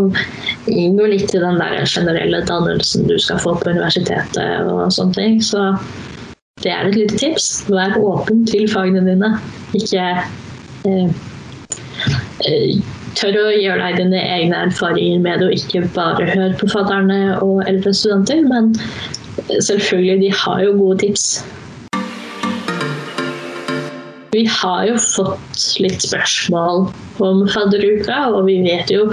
inngå 0.73 1.11
litt 1.13 1.37
i 1.37 1.43
den 1.43 1.61
der 1.61 1.85
generelle 1.85 2.41
dannelsen 2.49 3.05
du 3.11 3.19
skal 3.21 3.43
få 3.45 3.59
på 3.61 3.75
universitetet 3.77 4.73
og 4.73 4.89
sånne 4.97 5.19
ting. 5.21 5.37
Så 5.45 5.69
det 6.65 6.73
er 6.73 6.89
et 6.89 6.97
lite 6.97 7.21
tips. 7.21 7.53
Vær 7.69 8.01
åpen 8.01 8.47
til 8.49 8.65
fagene 8.73 9.05
dine. 9.05 9.35
Ikke 9.77 10.09
eh, 10.89 11.09
tør 13.21 13.37
å 13.37 13.49
gjøre 13.53 13.83
deg 13.85 14.01
dine 14.01 14.21
egne 14.39 14.67
erfaringer 14.71 15.21
med 15.25 15.43
det, 15.43 15.49
og 15.51 15.59
ikke 15.61 15.91
bare 15.93 16.29
høre 16.31 16.55
på 16.57 16.73
fadderne 16.73 17.37
og 17.43 17.67
eldre 17.69 17.93
studenter. 17.97 18.41
Men 18.49 18.73
selvfølgelig, 19.51 20.21
de 20.21 20.31
har 20.43 20.63
jo 20.65 20.77
gode 20.79 20.99
tips. 21.03 21.27
Vi 24.33 24.47
har 24.49 24.87
jo 24.89 24.97
fått 24.97 25.67
litt 25.85 26.05
spørsmål 26.05 26.87
om 27.25 27.43
fadderuka, 27.53 28.25
og 28.33 28.47
vi 28.49 28.63
vet 28.65 28.91
jo 28.93 29.11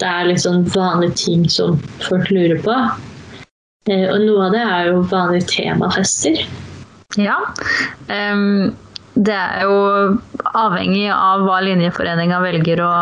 det 0.00 0.06
er 0.06 0.26
litt 0.28 0.42
sånn 0.44 0.64
vanlige 0.74 1.16
ting 1.24 1.44
som 1.50 1.78
folk 2.04 2.30
lurer 2.32 2.58
på. 2.64 2.78
Eh, 3.88 4.08
og 4.10 4.24
noe 4.24 4.48
av 4.48 4.56
det 4.56 4.64
er 4.64 4.90
jo 4.90 5.04
vanlige 5.12 5.48
temafester. 5.52 6.42
Ja. 7.20 7.38
Um 8.10 8.74
det 9.16 9.32
er 9.32 9.62
jo 9.64 9.76
avhengig 10.56 11.08
av 11.12 11.44
hva 11.46 11.60
linjeforeninga 11.64 12.40
velger 12.44 12.82
å 12.84 12.92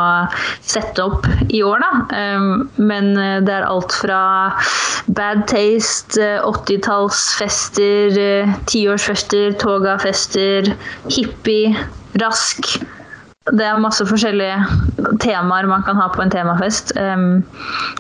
sette 0.64 1.04
opp 1.04 1.28
i 1.48 1.62
år, 1.66 1.84
da. 1.84 1.92
Ehm, 2.18 2.50
men 2.76 3.12
eh, 3.20 3.38
det 3.44 3.54
er 3.58 3.68
alt 3.68 3.94
fra 4.00 4.22
bad 5.14 5.46
taste, 5.50 6.34
80-tallsfester, 6.48 8.18
eh, 8.24 8.58
tiårsfester, 8.70 9.54
togafester, 9.60 10.74
hippie, 11.12 11.74
rask 12.22 12.76
det 13.52 13.64
er 13.66 13.76
masse 13.76 14.04
forskjellige 14.08 14.56
temaer 15.20 15.66
man 15.68 15.82
kan 15.84 15.98
ha 16.00 16.06
på 16.08 16.22
en 16.24 16.30
temafest. 16.32 16.94
Um, 16.96 17.42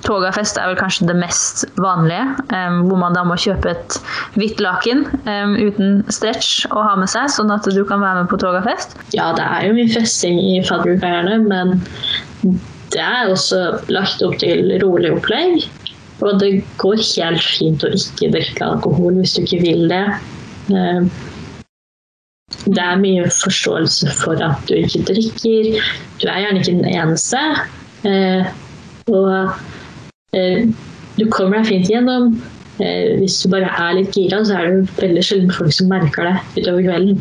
togafest 0.06 0.56
er 0.56 0.70
vel 0.70 0.78
kanskje 0.80 1.10
det 1.10 1.18
mest 1.20 1.66
vanlige, 1.76 2.24
um, 2.48 2.78
hvor 2.88 2.96
man 3.02 3.16
da 3.16 3.26
må 3.28 3.36
kjøpe 3.36 3.74
et 3.74 3.98
hvitt 4.40 4.62
laken 4.64 5.04
um, 5.28 5.52
uten 5.60 6.00
stretch 6.08 6.64
å 6.72 6.86
ha 6.86 6.94
med 6.96 7.12
seg, 7.12 7.28
sånn 7.34 7.52
at 7.52 7.68
du 7.68 7.82
kan 7.84 8.00
være 8.00 8.22
med 8.22 8.32
på 8.32 8.40
togafest. 8.40 8.96
Ja, 9.12 9.34
det 9.36 9.44
er 9.44 9.68
jo 9.68 9.76
mye 9.76 9.92
festing 9.92 10.40
i 10.40 10.62
fadderuka, 10.64 11.12
men 11.44 11.76
det 12.94 13.04
er 13.04 13.28
også 13.28 13.66
lagt 13.92 14.24
opp 14.24 14.38
til 14.40 14.72
rolig 14.80 15.12
opplegg. 15.12 15.68
Og 16.24 16.40
det 16.40 16.54
går 16.80 17.04
helt 17.04 17.44
fint 17.44 17.84
å 17.84 17.92
ikke 17.92 18.32
drikke 18.32 18.64
alkohol 18.64 19.20
hvis 19.20 19.36
du 19.36 19.44
ikke 19.44 19.60
vil 19.66 19.88
det. 19.92 20.06
Um, 20.72 21.12
det 22.64 22.80
er 22.80 23.00
mye 23.00 23.28
forståelse 23.28 24.12
for 24.22 24.40
at 24.44 24.60
du 24.68 24.76
ikke 24.78 25.04
drikker. 25.10 25.70
Du 26.22 26.26
er 26.30 26.42
gjerne 26.44 26.62
ikke 26.62 26.76
den 26.78 26.88
eneste. 26.88 27.40
Eh, 28.08 28.46
og 29.12 30.36
eh, 30.36 30.68
du 31.18 31.24
kommer 31.32 31.60
deg 31.60 31.70
fint 31.70 31.90
gjennom. 31.92 32.32
Eh, 32.82 33.18
hvis 33.20 33.40
du 33.42 33.50
bare 33.52 33.70
er 33.70 33.98
litt 34.00 34.16
gira, 34.16 34.40
så 34.46 34.58
er 34.58 34.70
det 34.70 34.96
veldig 35.02 35.24
sjelden 35.26 35.52
folk 35.54 35.74
som 35.76 35.92
merker 35.92 36.30
det 36.30 36.62
utover 36.62 36.86
kvelden. 36.88 37.20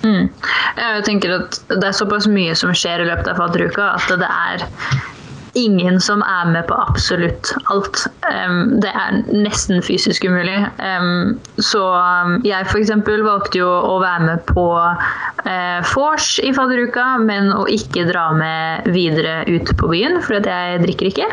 Mm. 0.00 0.28
Jeg 0.80 1.02
tenker 1.04 1.34
at 1.34 1.58
Det 1.68 1.84
er 1.84 1.92
såpass 1.92 2.24
mye 2.30 2.54
som 2.56 2.72
skjer 2.72 3.02
i 3.02 3.08
løpet 3.10 3.26
av 3.28 3.36
fadderuka 3.36 3.90
at 3.98 4.06
det 4.20 4.28
er 4.28 4.64
ingen 5.58 6.00
som 6.00 6.22
er 6.22 6.50
med 6.52 6.66
på 6.68 6.76
absolutt 6.78 7.52
alt. 7.72 8.04
Um, 8.26 8.78
det 8.82 8.90
er 8.94 9.20
nesten 9.32 9.82
fysisk 9.82 10.24
umulig. 10.28 10.58
Um, 10.78 11.38
så 11.58 11.82
um, 11.96 12.36
jeg 12.46 12.68
f.eks. 12.70 12.92
valgte 13.06 13.60
jo 13.60 13.68
å 13.68 13.98
være 14.02 14.26
med 14.28 14.44
på 14.50 14.66
uh, 14.78 15.80
vors 15.94 16.28
i 16.44 16.52
fadderuka, 16.56 17.06
men 17.24 17.50
å 17.54 17.64
ikke 17.70 18.06
dra 18.10 18.28
med 18.36 18.90
videre 18.94 19.40
ut 19.50 19.72
på 19.80 19.90
byen, 19.90 20.20
for 20.24 20.38
jeg 20.38 20.82
drikker 20.84 21.10
ikke. 21.10 21.26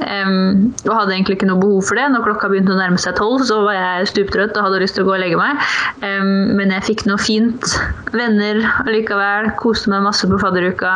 og 0.00 0.94
hadde 0.94 1.14
egentlig 1.14 1.38
ikke 1.38 1.48
noe 1.50 1.62
behov 1.62 1.86
for 1.88 1.98
det. 1.98 2.08
Når 2.12 2.26
klokka 2.26 2.50
begynte 2.50 2.74
å 2.74 2.80
nærme 2.80 3.00
seg 3.00 3.16
tolv, 3.18 3.44
så 3.46 3.60
var 3.64 3.78
jeg 3.78 4.10
stuptrøtt 4.14 4.56
og 4.56 4.66
hadde 4.66 4.82
lyst 4.82 4.98
til 4.98 5.06
å 5.06 5.10
gå 5.10 5.14
og 5.16 5.22
legge 5.22 5.38
meg. 5.40 5.60
men 6.00 6.74
jeg 6.74 6.86
fikk 6.88 7.06
noe 7.08 7.20
fint. 7.20 7.76
Venner 8.14 8.62
likevel. 8.88 9.52
Koste 9.60 9.92
meg 9.92 10.04
masse 10.06 10.28
på 10.28 10.40
fadderuka. 10.42 10.94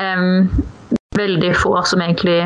Um, 0.00 0.48
veldig 1.20 1.52
få 1.60 1.74
som 1.86 2.02
egentlig 2.02 2.38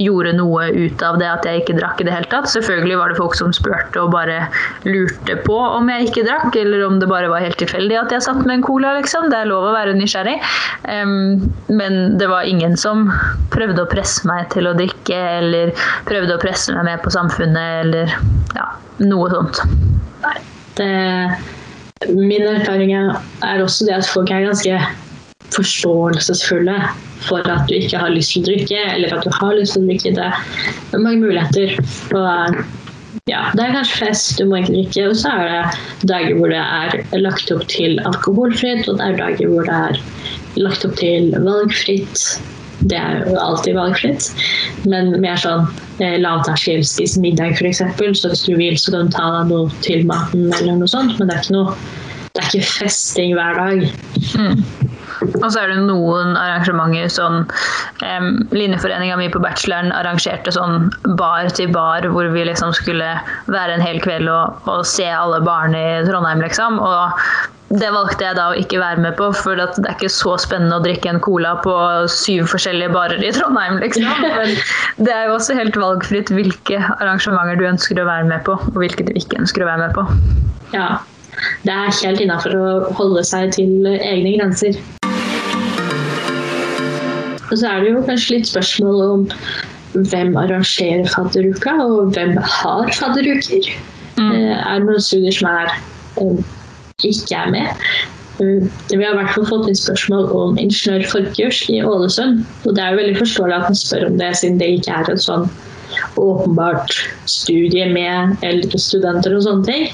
gjorde 0.00 0.32
noe 0.38 0.68
ut 0.72 1.02
av 1.04 1.18
det 1.20 1.28
at 1.28 1.46
jeg 1.46 1.62
ikke 1.62 1.76
drakk 1.78 2.00
i 2.00 2.06
det 2.08 2.14
hele 2.14 2.30
tatt. 2.32 2.48
Selvfølgelig 2.52 2.98
var 3.00 3.12
det 3.12 3.18
folk 3.18 3.36
som 3.38 3.52
spurte 3.54 4.00
og 4.00 4.12
bare 4.14 4.46
lurte 4.86 5.36
på 5.46 5.58
om 5.58 5.90
jeg 5.92 6.08
ikke 6.08 6.26
drakk, 6.26 6.56
eller 6.58 6.86
om 6.86 6.98
det 7.02 7.10
bare 7.10 7.30
var 7.32 7.44
helt 7.44 7.58
tilfeldig 7.60 7.98
at 8.00 8.14
jeg 8.14 8.24
satt 8.26 8.42
med 8.44 8.58
en 8.58 8.66
cola, 8.66 8.94
liksom. 8.98 9.28
Det 9.32 9.40
er 9.40 9.50
lov 9.50 9.68
å 9.68 9.74
være 9.76 9.96
nysgjerrig. 9.98 10.38
Um, 10.86 11.48
men 11.72 12.18
det 12.20 12.30
var 12.30 12.48
ingen 12.48 12.76
som 12.80 13.08
prøvde 13.52 13.84
å 13.84 13.90
presse 13.90 14.26
meg 14.28 14.48
til 14.54 14.70
å 14.70 14.76
drikke, 14.78 15.18
eller 15.42 15.74
prøvde 16.08 16.36
å 16.36 16.42
presse 16.42 16.74
meg 16.76 16.88
med 16.88 17.04
på 17.04 17.12
samfunnet, 17.14 17.86
eller 17.86 18.16
ja, 18.56 18.68
noe 19.04 19.30
sånt. 19.32 19.64
Nei, 20.22 20.38
det 20.78 20.92
Min 22.10 22.42
erfaring 22.42 22.90
er 22.96 23.60
også 23.62 23.86
det 23.86 23.94
at 24.00 24.08
folk 24.10 24.30
er 24.34 24.48
ganske 24.48 24.78
forståelsesfulle 25.56 26.76
for 27.22 27.48
at 27.48 27.68
du 27.68 27.76
ikke 27.76 28.00
har 28.02 28.12
lyst 28.14 28.34
til 28.34 28.42
å 28.42 28.50
drikke, 28.50 28.84
eller 28.94 29.16
at 29.16 29.26
du 29.26 29.34
har 29.38 29.56
lyst 29.58 29.76
til 29.76 29.84
å 29.84 29.90
drikke. 29.90 30.14
Det 30.18 30.28
er 30.28 31.02
mange 31.04 31.22
muligheter. 31.22 31.76
Og 32.16 32.62
ja, 33.30 33.42
det 33.54 33.64
er 33.64 33.76
kanskje 33.76 34.00
fest, 34.06 34.32
du 34.38 34.48
må 34.48 34.62
ikke 34.62 34.74
drikke. 34.74 35.04
Og 35.10 35.18
så 35.20 35.34
er 35.36 35.52
det 35.52 36.08
dager 36.10 36.38
hvor 36.38 36.52
det 36.52 36.62
er 36.62 37.20
lagt 37.22 37.52
opp 37.54 37.66
til 37.70 38.00
alkoholfritt, 38.08 38.88
og 38.88 38.98
det 38.98 39.10
er 39.10 39.20
dager 39.20 39.52
hvor 39.52 39.68
det 39.68 39.78
er 39.90 40.02
lagt 40.60 40.88
opp 40.88 40.96
til 41.00 41.30
valgfritt. 41.36 42.26
Det 42.90 42.98
er 42.98 43.20
jo 43.28 43.36
alltid 43.38 43.76
valgfritt, 43.78 44.32
men 44.90 45.12
mer 45.22 45.38
sånn 45.38 45.68
eh, 46.02 46.16
lavterskel, 46.18 46.82
spise 46.82 47.20
middag 47.22 47.54
f.eks. 47.54 47.84
Så 48.18 48.32
hvis 48.32 48.42
du 48.48 48.56
vil, 48.58 48.74
så 48.80 48.96
kan 48.96 49.06
du 49.06 49.14
ta 49.14 49.28
deg 49.36 49.52
noe 49.52 49.82
til 49.86 50.02
maten 50.08 50.48
eller 50.48 50.80
noe 50.80 50.90
sånt, 50.90 51.14
men 51.20 51.30
det 51.30 51.36
er 51.36 51.44
ikke 51.44 51.60
noe 51.60 51.76
det 52.32 52.40
er 52.40 52.48
ikke 52.48 52.64
festing 52.80 53.34
hver 53.36 53.58
dag. 53.60 53.82
Mm. 54.40 54.62
Og 55.40 55.48
så 55.48 55.62
er 55.62 55.72
det 55.72 55.84
noen 55.86 56.36
arrangementer 56.38 57.10
sånn 57.12 57.42
um, 57.44 58.28
Linjeforeninga 58.54 59.16
mi 59.20 59.30
på 59.32 59.42
bacheloren 59.42 59.92
arrangerte 59.96 60.54
sånn 60.54 60.90
bar 61.18 61.50
til 61.56 61.72
bar 61.74 62.06
hvor 62.12 62.28
vi 62.34 62.46
liksom 62.48 62.74
skulle 62.76 63.14
være 63.52 63.76
en 63.76 63.84
hel 63.84 64.00
kveld 64.02 64.30
og, 64.32 64.68
og 64.70 64.86
se 64.88 65.08
alle 65.08 65.42
barene 65.44 65.80
i 65.80 66.06
Trondheim, 66.06 66.42
liksom. 66.44 66.78
Og 66.82 67.52
det 67.72 67.88
valgte 67.94 68.26
jeg 68.26 68.36
da 68.36 68.50
å 68.50 68.56
ikke 68.58 68.80
være 68.82 69.00
med 69.00 69.14
på, 69.16 69.30
for 69.36 69.56
det 69.56 69.64
er 69.80 69.94
ikke 69.94 70.10
så 70.12 70.34
spennende 70.40 70.76
å 70.76 70.84
drikke 70.84 71.08
en 71.08 71.22
cola 71.24 71.54
på 71.64 71.72
syv 72.12 72.50
forskjellige 72.52 72.92
barer 72.92 73.22
i 73.24 73.30
Trondheim, 73.32 73.78
liksom. 73.80 74.10
Men 74.20 74.52
det 75.00 75.14
er 75.14 75.30
jo 75.30 75.38
også 75.38 75.56
helt 75.56 75.78
valgfritt 75.80 76.32
hvilke 76.34 76.82
arrangementer 76.98 77.60
du 77.60 77.64
ønsker 77.70 78.02
å 78.02 78.08
være 78.08 78.28
med 78.28 78.44
på, 78.48 78.58
og 78.60 78.76
hvilke 78.82 79.06
du 79.08 79.14
ikke 79.16 79.40
ønsker 79.40 79.64
å 79.64 79.70
være 79.70 79.86
med 79.86 79.96
på. 79.96 80.04
Ja, 80.76 80.90
det 81.64 81.72
er 81.72 81.96
helt 82.02 82.20
innafor 82.20 82.58
å 82.58 82.66
holde 82.98 83.24
seg 83.24 83.54
til 83.56 83.88
egne 83.88 84.36
grenser. 84.36 84.76
Og 87.52 87.58
så 87.60 87.68
er 87.68 87.82
det 87.84 87.92
jo 87.92 88.02
kanskje 88.08 88.38
litt 88.38 88.48
spørsmål 88.48 89.00
om 89.04 89.24
hvem 89.92 90.36
arrangerer 90.40 91.08
fadderuka, 91.12 91.74
og 91.84 92.14
hvem 92.16 92.38
har 92.40 92.92
fadderuker. 92.96 93.68
Mm. 94.16 94.30
Eh, 94.30 94.54
er 94.56 94.78
det 94.80 94.88
noen 94.88 95.04
studier 95.04 95.36
som 95.36 95.50
er, 95.50 95.74
eh, 96.20 96.38
ikke 97.04 97.36
er 97.36 97.50
med? 97.52 97.82
Eh, 98.40 98.64
vi 98.88 99.02
har 99.02 99.12
i 99.12 99.18
hvert 99.18 99.34
fall 99.34 99.48
fått 99.50 99.68
inn 99.68 99.76
spørsmål 99.76 100.30
om 100.36 100.56
ingeniørforkurs 100.62 101.68
i 101.68 101.82
Ålesund. 101.84 102.40
Og 102.64 102.74
det 102.74 102.84
er 102.84 102.94
jo 102.94 103.02
veldig 103.02 103.18
forståelig 103.20 103.58
at 103.58 103.68
man 103.68 103.80
spør 103.82 104.06
om 104.06 104.16
det, 104.18 104.30
siden 104.40 104.58
det 104.58 104.70
ikke 104.78 104.96
er 104.96 105.10
en 105.12 105.20
sånn 105.26 105.50
åpenbart 106.16 106.96
studie 107.28 107.84
med 107.92 108.40
eldre 108.48 108.80
studenter 108.80 109.36
og 109.36 109.44
sånne 109.44 109.68
ting. 109.68 109.92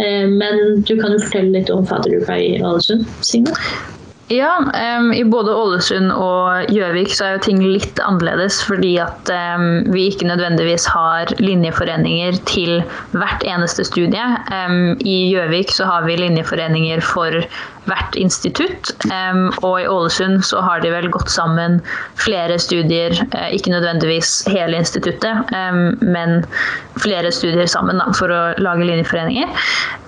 Men 0.00 0.80
du 0.88 0.94
kan 0.96 1.12
jo 1.12 1.18
fortelle 1.20 1.52
litt 1.58 1.70
om 1.72 1.84
fadderuka 1.84 2.36
i 2.40 2.60
Ålesund, 2.64 3.04
Signe? 3.20 3.52
Ja, 4.30 4.58
um, 4.98 5.12
i 5.12 5.24
både 5.24 5.50
Ålesund 5.58 6.12
og 6.14 6.70
Gjøvik 6.70 7.10
så 7.10 7.24
er 7.26 7.32
jo 7.34 7.40
ting 7.48 7.64
litt 7.64 7.98
annerledes. 7.98 8.60
Fordi 8.62 8.92
at 9.02 9.32
um, 9.34 9.64
vi 9.90 10.04
ikke 10.06 10.28
nødvendigvis 10.28 10.86
har 10.86 11.32
linjeforeninger 11.42 12.38
til 12.46 12.78
hvert 13.10 13.42
eneste 13.42 13.88
studie. 13.88 14.28
Um, 14.54 14.94
I 15.02 15.16
Gjøvik 15.32 15.74
så 15.74 15.90
har 15.90 16.06
vi 16.06 16.20
linjeforeninger 16.22 17.02
for 17.02 17.42
hvert 17.88 18.16
institutt. 18.18 18.92
og 19.62 19.74
i 19.80 19.86
Ålesund 19.88 20.44
så 20.46 20.60
har 20.64 20.82
de 20.84 20.92
vel 20.92 21.08
gått 21.12 21.30
sammen 21.32 21.80
flere 22.20 22.58
studier, 22.60 23.14
eh, 23.32 23.48
ikke 23.56 23.72
nødvendigvis 23.72 24.44
hele 24.50 24.78
instituttet, 24.78 25.50
men 26.00 26.44
flere 27.00 27.32
studier 27.32 27.66
sammen 27.70 27.98
da, 28.00 28.10
for 28.16 28.30
å 28.30 28.42
lage 28.60 28.86
linjeforeninger. 28.86 29.48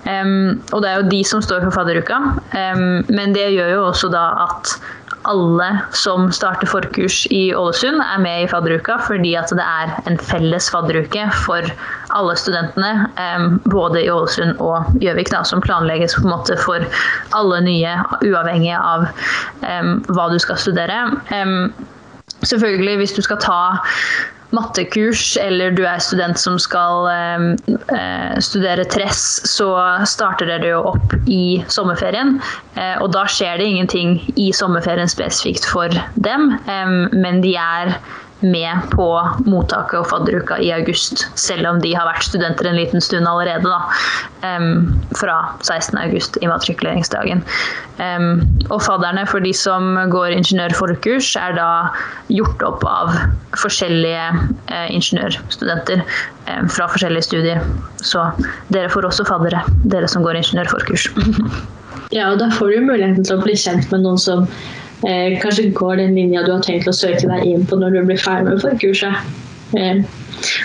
og 0.05 0.81
det 0.83 0.89
er 0.89 0.95
jo 0.99 1.09
de 1.09 1.23
som 1.23 1.41
står 1.41 1.63
for 1.65 1.71
fadderuka. 1.79 2.19
men 3.09 3.33
det 3.33 3.49
gjør 3.55 3.73
jo 3.73 3.85
også 3.87 4.09
da 4.13 4.27
at 4.47 4.77
alle 5.29 5.67
som 5.95 6.27
starter 6.35 6.67
forkurs 6.67 7.23
i 7.31 7.53
Ålesund, 7.55 8.01
er 8.03 8.19
med 8.23 8.43
i 8.43 8.49
fadderuka 8.51 8.97
fordi 9.07 9.33
at 9.39 9.51
det 9.55 9.63
er 9.63 9.93
en 10.09 10.17
felles 10.19 10.67
fadderuke 10.73 11.27
for 11.45 11.67
alle 12.13 12.35
studentene, 12.39 13.07
både 13.71 14.03
i 14.03 14.11
Ålesund 14.11 14.59
og 14.63 14.91
Gjøvik, 15.01 15.31
som 15.47 15.63
planlegges 15.63 16.17
på 16.17 16.25
en 16.25 16.33
måte 16.33 16.57
for 16.61 16.83
alle 17.37 17.61
nye, 17.65 17.95
uavhengig 18.25 18.75
av 18.77 19.07
hva 20.11 20.27
du 20.31 20.37
skal 20.43 20.59
studere. 20.59 20.99
Selvfølgelig, 22.43 22.97
hvis 22.99 23.15
du 23.15 23.23
skal 23.23 23.39
ta 23.39 23.61
mattekurs, 24.53 25.33
eller 25.41 25.73
du 25.73 25.83
er 25.87 26.01
student 26.03 26.39
som 26.39 26.59
skal 26.61 27.07
eh, 27.09 28.37
studere 28.43 28.85
tress, 28.89 29.41
så 29.49 29.69
starter 30.09 30.49
dere 30.51 30.73
jo 30.75 30.81
opp 30.93 31.15
i 31.25 31.63
sommerferien. 31.73 32.37
Eh, 32.77 32.95
og 33.01 33.11
da 33.15 33.25
skjer 33.29 33.59
det 33.59 33.69
ingenting 33.71 34.19
i 34.37 34.51
sommerferien 34.55 35.09
spesifikt 35.11 35.67
for 35.69 35.93
dem, 36.27 36.53
eh, 36.69 36.93
men 37.17 37.41
de 37.45 37.55
er 37.59 37.95
med 38.43 38.89
på 38.91 39.07
mottaket 39.47 39.99
og 40.01 40.09
fadderuka 40.11 40.57
i 40.61 40.71
august, 40.75 41.25
selv 41.39 41.67
om 41.69 41.81
de 41.83 41.93
har 41.95 42.07
vært 42.09 42.27
studenter 42.27 42.69
en 42.69 42.77
liten 42.77 43.03
stund 43.03 43.27
allerede. 43.29 43.63
Da, 43.63 43.79
um, 44.43 44.93
fra 45.19 45.37
16.8, 45.63 46.41
immatrikuleringsdagen. 46.43 47.43
Um, 47.99 48.43
og 48.69 48.81
fadderne 48.85 49.25
for 49.29 49.43
de 49.43 49.53
som 49.55 49.95
går 50.11 50.35
ingeniørforkurs, 50.37 51.33
er 51.39 51.57
da 51.57 51.69
gjort 52.33 52.63
opp 52.67 52.85
av 52.89 53.13
forskjellige 53.61 54.27
uh, 54.71 54.87
ingeniørstudenter 54.89 56.03
um, 56.03 56.69
fra 56.69 56.89
forskjellige 56.91 57.29
studier. 57.29 57.65
Så 58.03 58.29
dere 58.73 58.91
får 58.93 59.09
også 59.09 59.27
faddere, 59.29 59.63
dere 59.87 60.09
som 60.11 60.25
går 60.25 60.41
ingeniørforkurs. 60.41 61.09
ja, 62.17 62.31
og 62.31 62.39
da 62.41 62.51
får 62.53 62.73
du 62.73 62.87
muligheten 62.91 63.23
til 63.23 63.37
å 63.37 63.43
bli 63.43 63.57
kjent 63.57 63.91
med 63.93 64.05
noen 64.05 64.21
som 64.21 64.47
eh, 65.07 65.37
kanskje 65.43 65.69
går 65.77 66.01
den 66.01 66.17
linja 66.17 66.43
du 66.45 66.53
har 66.55 66.65
tenkt 66.65 66.89
å 66.89 66.95
søke 66.95 67.29
deg 67.29 67.47
inn 67.47 67.65
på 67.69 67.79
når 67.79 67.97
du 67.97 68.03
blir 68.09 68.21
ferdig 68.21 68.51
med 68.51 68.63
forkurset. 68.63 69.33
Eh, 69.77 70.03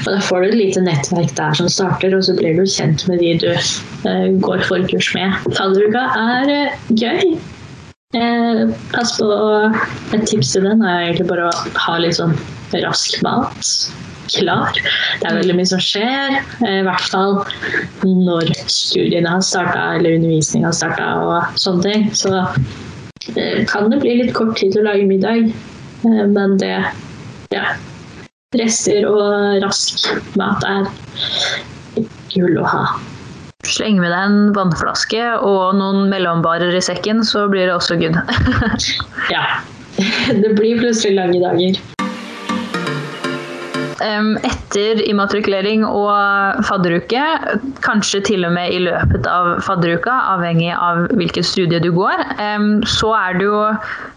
og 0.04 0.08
da 0.10 0.18
får 0.24 0.42
du 0.42 0.48
et 0.48 0.58
lite 0.58 0.82
nettverk 0.84 1.34
der 1.38 1.54
som 1.58 1.68
starter, 1.70 2.16
og 2.16 2.24
så 2.26 2.34
blir 2.38 2.58
du 2.58 2.64
kjent 2.66 3.06
med 3.10 3.22
de 3.22 3.34
du 3.42 3.50
eh, 3.52 4.26
går 4.42 4.64
forkurs 4.68 5.12
med. 5.14 5.36
Fadderuka 5.58 6.08
er 6.24 6.52
eh, 6.54 6.82
gøy. 6.98 7.38
Eh, 8.16 8.64
pass 8.94 9.18
på 9.18 9.28
Et 10.16 10.22
tips 10.24 10.54
til 10.54 10.64
den 10.64 10.80
er 10.80 11.10
egentlig 11.10 11.28
bare 11.28 11.50
å 11.50 11.80
ha 11.84 11.96
litt 12.00 12.16
sånn 12.16 12.36
rask 12.84 13.18
mat 13.24 13.72
klar. 14.32 14.76
Det 15.20 15.28
er 15.28 15.38
veldig 15.38 15.56
mye 15.56 15.68
som 15.68 15.80
skjer, 15.82 16.38
eh, 16.64 16.80
i 16.80 16.84
hvert 16.86 17.06
fall 17.12 17.38
når 18.04 18.52
studiene 18.68 19.30
har 19.32 19.44
starta 19.44 19.84
eller 19.96 20.18
undervisningen 20.18 20.68
har 20.68 20.76
starta 20.76 21.08
og 21.22 21.60
sånne 21.60 21.84
ting. 21.84 22.08
Så 22.16 22.32
kan 23.68 23.90
det 23.92 24.00
bli 24.02 24.14
litt 24.22 24.34
kort 24.36 24.56
tid 24.58 24.72
til 24.74 24.84
å 24.84 24.88
lage 24.90 25.06
middag, 25.08 25.50
eh, 26.06 26.24
men 26.28 26.56
det 26.60 26.74
ja. 27.54 27.76
Rester 28.56 29.04
og 29.04 29.60
rask 29.60 30.06
mat 30.40 30.64
er 30.64 30.86
gull 32.32 32.56
å 32.56 32.64
ha. 32.64 32.82
Sleng 33.68 33.98
med 34.00 34.12
deg 34.14 34.30
en 34.30 34.38
vannflaske 34.56 35.20
og 35.44 35.76
noen 35.76 36.06
mellombarer 36.08 36.72
i 36.78 36.80
sekken, 36.84 37.20
så 37.26 37.44
blir 37.52 37.68
det 37.68 37.74
også 37.76 37.98
good. 38.00 38.16
ja. 39.34 39.44
det 40.42 40.54
blir 40.56 40.80
plutselig 40.80 41.18
lange 41.18 41.42
dager. 41.42 41.97
Etter 43.98 45.00
immatrikulering 45.08 45.82
og 45.86 46.60
fadderuke, 46.68 47.22
kanskje 47.82 48.20
til 48.28 48.46
og 48.46 48.52
med 48.54 48.70
i 48.70 48.78
løpet 48.84 49.26
av 49.26 49.56
fadderuka, 49.66 50.14
avhengig 50.36 50.70
av 50.74 51.08
hvilket 51.18 51.46
studie 51.48 51.80
du 51.82 51.90
går, 51.96 52.22
så 52.86 53.10
er 53.18 53.38
det 53.38 53.48
jo 53.48 53.62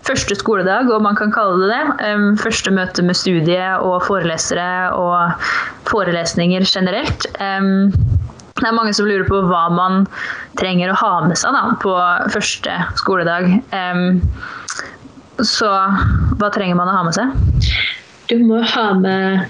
første 0.06 0.38
skoledag, 0.38 0.92
og 0.94 1.02
man 1.02 1.18
kan 1.18 1.34
kalle 1.34 1.64
det 1.64 1.72
det. 1.72 2.10
Første 2.44 2.74
møte 2.76 3.06
med 3.06 3.18
studiet 3.18 3.82
og 3.82 4.04
forelesere 4.06 4.92
og 4.94 5.50
forelesninger 5.90 6.66
generelt. 6.70 7.26
Det 7.32 8.68
er 8.68 8.76
mange 8.78 8.94
som 8.94 9.08
lurer 9.10 9.26
på 9.26 9.40
hva 9.50 9.64
man 9.74 10.04
trenger 10.62 10.92
å 10.92 11.00
ha 11.00 11.14
med 11.26 11.40
seg 11.42 11.56
da, 11.58 11.64
på 11.82 11.96
første 12.34 12.76
skoledag. 13.02 13.50
Så 15.42 15.72
hva 16.38 16.52
trenger 16.54 16.78
man 16.78 16.92
å 16.92 17.00
ha 17.00 17.08
med 17.08 17.18
seg? 17.18 17.34
Du 18.30 18.38
må 18.46 18.62
ha 18.62 18.92
med 18.94 19.50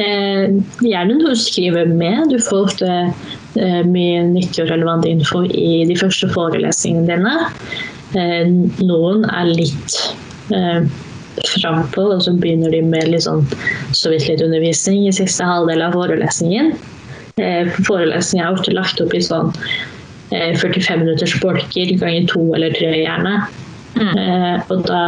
Eh, 0.00 0.48
gjerne 0.84 1.16
noe 1.18 1.32
du 1.32 1.38
skriver 1.38 1.88
med. 1.88 2.32
Du 2.32 2.38
får 2.42 2.66
ofte 2.66 2.90
eh, 2.90 3.80
mye 3.88 4.24
nyttig 4.30 4.64
og 4.64 4.72
relevant 4.72 5.06
info 5.08 5.44
i 5.48 5.82
de 5.88 5.96
første 6.00 6.28
forelesningene 6.32 7.08
dine. 7.08 7.34
Eh, 8.18 8.52
noen 8.84 9.24
er 9.30 9.52
litt 9.52 9.96
eh, 10.54 10.84
frampå, 11.56 12.06
og 12.14 12.22
så 12.24 12.34
begynner 12.36 12.72
de 12.74 12.82
med 12.84 13.08
litt 13.12 13.24
sånn, 13.26 13.44
så 13.96 14.12
vidt 14.12 14.28
litt 14.28 14.44
undervisning 14.44 15.06
i 15.08 15.14
siste 15.16 15.46
halvdel 15.46 15.84
av 15.84 15.96
forelesningen. 15.96 16.74
Eh, 17.40 17.72
forelesningen 17.88 18.46
er 18.46 18.52
ofte 18.52 18.76
lagt 18.76 19.00
opp 19.00 19.14
i 19.16 19.24
sånn 19.24 19.52
45 20.32 20.92
eh, 20.92 21.00
minutters 21.00 21.34
bolker 21.40 21.92
ganger 22.00 22.28
to 22.28 22.46
eller 22.56 22.72
tre, 22.76 22.92
gjerne. 23.02 23.42
Mm. 23.96 24.14
Eh, 24.16 24.72
og 24.72 24.88
da 24.88 25.02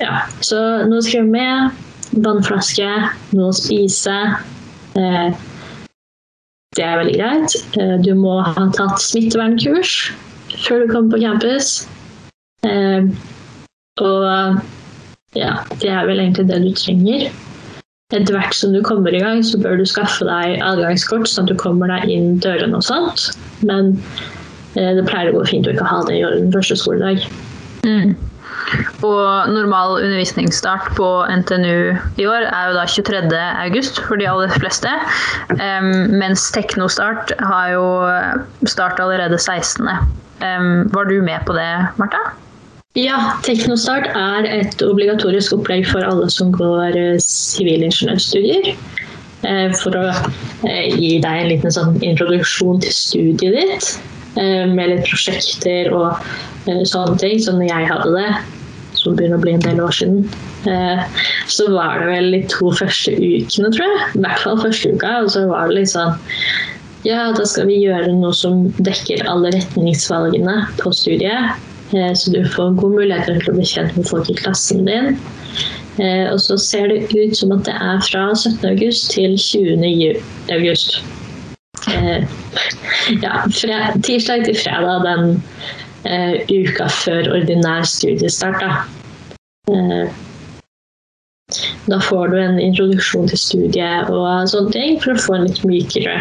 Ja, 0.00 0.22
så 0.40 0.56
noe 0.88 1.02
skriver 1.04 1.26
med 1.28 1.89
vannflaske, 2.18 2.88
noe 3.36 3.50
å 3.50 3.56
spise. 3.56 4.16
Eh, 4.98 5.30
det 6.76 6.86
er 6.86 6.98
veldig 7.00 7.16
greit. 7.18 7.56
Eh, 7.78 7.96
du 8.02 8.12
må 8.18 8.40
ha 8.46 8.66
tatt 8.76 9.02
smittevernkurs 9.02 9.94
før 10.64 10.84
du 10.84 10.92
kommer 10.92 11.14
på 11.14 11.22
campus. 11.22 11.84
Eh, 12.66 13.06
og 14.00 14.58
ja, 15.38 15.54
det 15.82 15.92
er 15.92 16.08
vel 16.08 16.22
egentlig 16.22 16.48
det 16.50 16.60
du 16.64 16.72
trenger. 16.74 17.28
Etter 18.10 18.34
hvert 18.34 18.56
som 18.58 18.72
du 18.74 18.80
kommer 18.82 19.14
i 19.14 19.22
gang, 19.22 19.44
så 19.46 19.60
bør 19.60 19.78
du 19.78 19.86
skaffe 19.86 20.26
deg 20.26 20.58
adgangskort, 20.66 21.28
sånn 21.30 21.46
at 21.46 21.52
du 21.52 21.60
kommer 21.60 21.92
deg 21.92 22.10
inn 22.10 22.40
dørene 22.42 22.80
og 22.80 22.82
sånt. 22.82 23.28
Men 23.62 23.94
det 24.74 25.06
pleier 25.06 25.30
å 25.30 25.36
gå 25.36 25.44
fint 25.46 25.68
å 25.68 25.74
ikke 25.74 25.86
ha 25.86 26.00
det 26.08 26.16
i 26.18 26.24
orden 26.26 26.50
første 26.54 26.78
skoledag. 26.78 27.22
Mm. 27.86 28.16
Og 29.06 29.48
normal 29.52 29.96
undervisningsstart 30.00 30.92
på 30.98 31.08
NTNU 31.40 31.96
i 32.20 32.26
år 32.28 32.46
er 32.48 32.68
jo 32.68 32.76
da 32.76 32.84
23. 32.88 33.22
august 33.64 34.00
for 34.04 34.20
de 34.20 34.28
aller 34.28 34.52
fleste. 34.52 34.92
Um, 35.56 36.12
mens 36.20 36.50
Teknostart 36.54 37.32
har 37.40 37.72
jo 37.74 37.86
start 38.68 39.00
allerede 39.00 39.38
16. 39.38 39.88
Um, 40.40 40.90
var 40.92 41.08
du 41.08 41.20
med 41.22 41.40
på 41.46 41.56
det, 41.56 41.70
Marta? 42.00 42.20
Ja, 42.98 43.36
Teknostart 43.46 44.10
er 44.18 44.48
et 44.50 44.82
obligatorisk 44.82 45.54
opplegg 45.56 45.86
for 45.88 46.04
alle 46.04 46.26
som 46.32 46.50
går 46.52 46.96
eh, 46.98 47.18
sivilingeniørstudier. 47.22 48.72
Uh, 49.40 49.72
for 49.80 49.96
å 49.96 50.06
uh, 50.12 50.86
gi 51.00 51.16
deg 51.22 51.42
en 51.44 51.50
liten 51.54 51.72
sånn 51.72 51.96
introduksjon 52.04 52.82
til 52.84 52.96
studiet 52.96 53.56
ditt. 53.58 53.92
Med 54.40 54.86
litt 54.86 55.08
prosjekter 55.08 55.88
og 55.90 56.20
sånne 56.86 57.16
ting. 57.18 57.40
som 57.42 57.58
jeg 57.66 57.88
hadde 57.90 58.12
det, 58.14 58.28
som 59.00 59.16
begynner 59.16 59.40
å 59.40 59.44
bli 59.44 59.54
en 59.56 59.64
del 59.64 59.80
år 59.82 59.94
siden, 59.96 60.20
eh, 60.70 61.02
så 61.50 61.68
var 61.72 62.02
det 62.02 62.10
vel 62.10 62.36
de 62.36 62.42
to 62.52 62.72
første 62.76 63.14
ukene, 63.16 63.72
tror 63.74 63.86
jeg. 63.86 64.02
I 64.14 64.22
hvert 64.24 64.44
fall 64.44 64.60
første 64.64 64.92
uka. 64.94 65.14
Og 65.24 65.32
så 65.34 65.46
var 65.50 65.70
det 65.70 65.80
litt 65.80 65.94
sånn 65.94 66.14
Ja, 67.00 67.30
da 67.32 67.46
skal 67.48 67.64
vi 67.70 67.78
gjøre 67.80 68.12
noe 68.12 68.34
som 68.36 68.66
dekker 68.84 69.24
alle 69.24 69.54
retningsvalgene 69.54 70.56
på 70.82 70.92
studiet. 70.92 71.56
Eh, 71.96 72.12
så 72.12 72.34
du 72.34 72.42
får 72.44 72.76
god 72.76 72.98
mulighet 72.98 73.40
til 73.40 73.54
å 73.54 73.56
bli 73.56 73.68
kjent 73.68 73.96
med 73.96 74.08
folk 74.10 74.28
i 74.28 74.36
klassen 74.36 74.84
din. 74.84 75.16
Eh, 75.96 76.26
og 76.28 76.38
så 76.44 76.58
ser 76.60 76.92
det 76.92 77.08
ut 77.08 77.36
som 77.36 77.54
at 77.56 77.64
det 77.66 77.74
er 77.74 78.04
fra 78.04 78.28
17. 78.36 78.60
august 78.68 79.10
til 79.16 79.38
20. 79.40 80.20
august. 80.52 81.00
Ja, 83.24 83.40
tirsdag 84.04 84.44
til 84.44 84.56
fredag 84.60 85.06
den 85.06 85.42
uka 86.04 86.88
før 86.88 87.28
ordinær 87.36 87.84
studiestart. 87.88 88.62
Da. 88.62 88.70
Uh, 89.70 90.08
da 91.90 91.98
får 92.00 92.30
du 92.30 92.38
en 92.38 92.58
introduksjon 92.62 93.28
til 93.30 93.40
studiet 93.40 94.10
og 94.12 94.48
sånne 94.52 94.72
ting 94.74 94.98
for 95.02 95.16
å 95.16 95.22
få 95.24 95.36
en 95.36 95.46
litt 95.48 95.62
mykere 95.66 96.20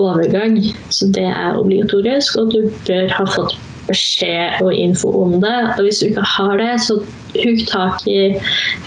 overgang. 0.00 0.58
Så 0.90 1.10
det 1.14 1.28
er 1.30 1.58
obligatorisk, 1.58 2.38
og 2.40 2.54
du 2.54 2.70
bør 2.88 3.12
ha 3.14 3.26
fått 3.36 3.56
beskjed 3.90 4.60
og 4.64 4.74
info 4.74 5.12
om 5.22 5.38
det. 5.42 5.56
Og 5.76 5.86
hvis 5.86 6.02
du 6.02 6.10
ikke 6.10 6.26
har 6.34 6.56
det, 6.60 6.72
så 6.86 6.98
hugg 7.36 7.64
tak 7.70 8.06
i 8.10 8.18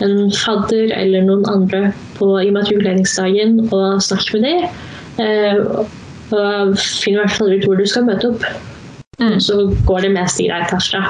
en 0.04 0.32
fadder 0.36 0.92
eller 0.98 1.26
noen 1.28 1.48
andre 1.52 1.86
på 2.20 2.30
immatrikuleringsdagen 2.44 3.62
og 3.70 4.04
snakk 4.04 4.34
med 4.36 4.48
dem. 4.50 4.68
Uh, 5.20 5.86
og 6.34 6.78
finn 6.82 7.14
i 7.14 7.20
hvert 7.20 7.36
fall 7.38 7.54
ut 7.54 7.66
hvor 7.68 7.80
du 7.80 7.86
skal 7.88 8.08
møte 8.10 8.34
opp. 8.34 8.48
Mm. 9.20 9.38
Så 9.40 9.68
går 9.88 10.08
det 10.08 10.14
mest 10.16 10.42
i 10.42 10.50
deg, 10.50 10.66
Tasha. 10.72 11.04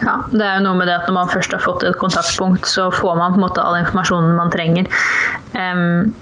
Ja, 0.00 0.14
det 0.30 0.44
er 0.44 0.58
jo 0.58 0.64
noe 0.66 0.78
med 0.78 0.88
det 0.90 0.96
at 0.98 1.06
Når 1.08 1.16
man 1.16 1.30
først 1.32 1.54
har 1.56 1.62
fått 1.64 1.84
et 1.86 1.98
kontaktpunkt, 2.00 2.68
så 2.68 2.90
får 2.94 3.16
man 3.18 3.34
på 3.34 3.40
en 3.40 3.46
måte 3.46 3.62
all 3.64 3.78
informasjonen 3.80 4.36
man 4.38 4.52
trenger. 4.52 4.88
Um, 5.56 6.12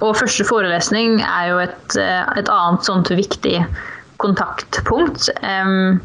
og 0.00 0.16
første 0.18 0.46
forelesning 0.48 1.20
er 1.22 1.50
jo 1.52 1.58
et, 1.62 1.96
eh, 2.00 2.24
et 2.40 2.48
annet 2.50 2.86
sånt 2.86 3.10
viktig 3.12 3.60
kontaktpunkt. 4.22 5.28
Um, 5.44 6.00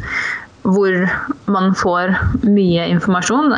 hvor 0.73 0.95
man 1.49 1.73
får 1.77 2.13
mye 2.45 2.87
informasjon. 2.93 3.53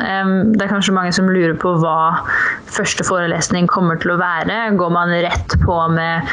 Det 0.56 0.63
er 0.63 0.71
kanskje 0.71 0.95
mange 0.95 1.13
som 1.15 1.30
lurer 1.30 1.56
på 1.60 1.74
hva 1.82 2.24
første 2.71 3.06
forelesning 3.08 3.69
kommer 3.71 4.00
til 4.02 4.13
å 4.15 4.19
være. 4.21 4.63
Går 4.80 4.93
man 4.95 5.13
rett 5.26 5.58
på 5.65 5.78
med 5.91 6.30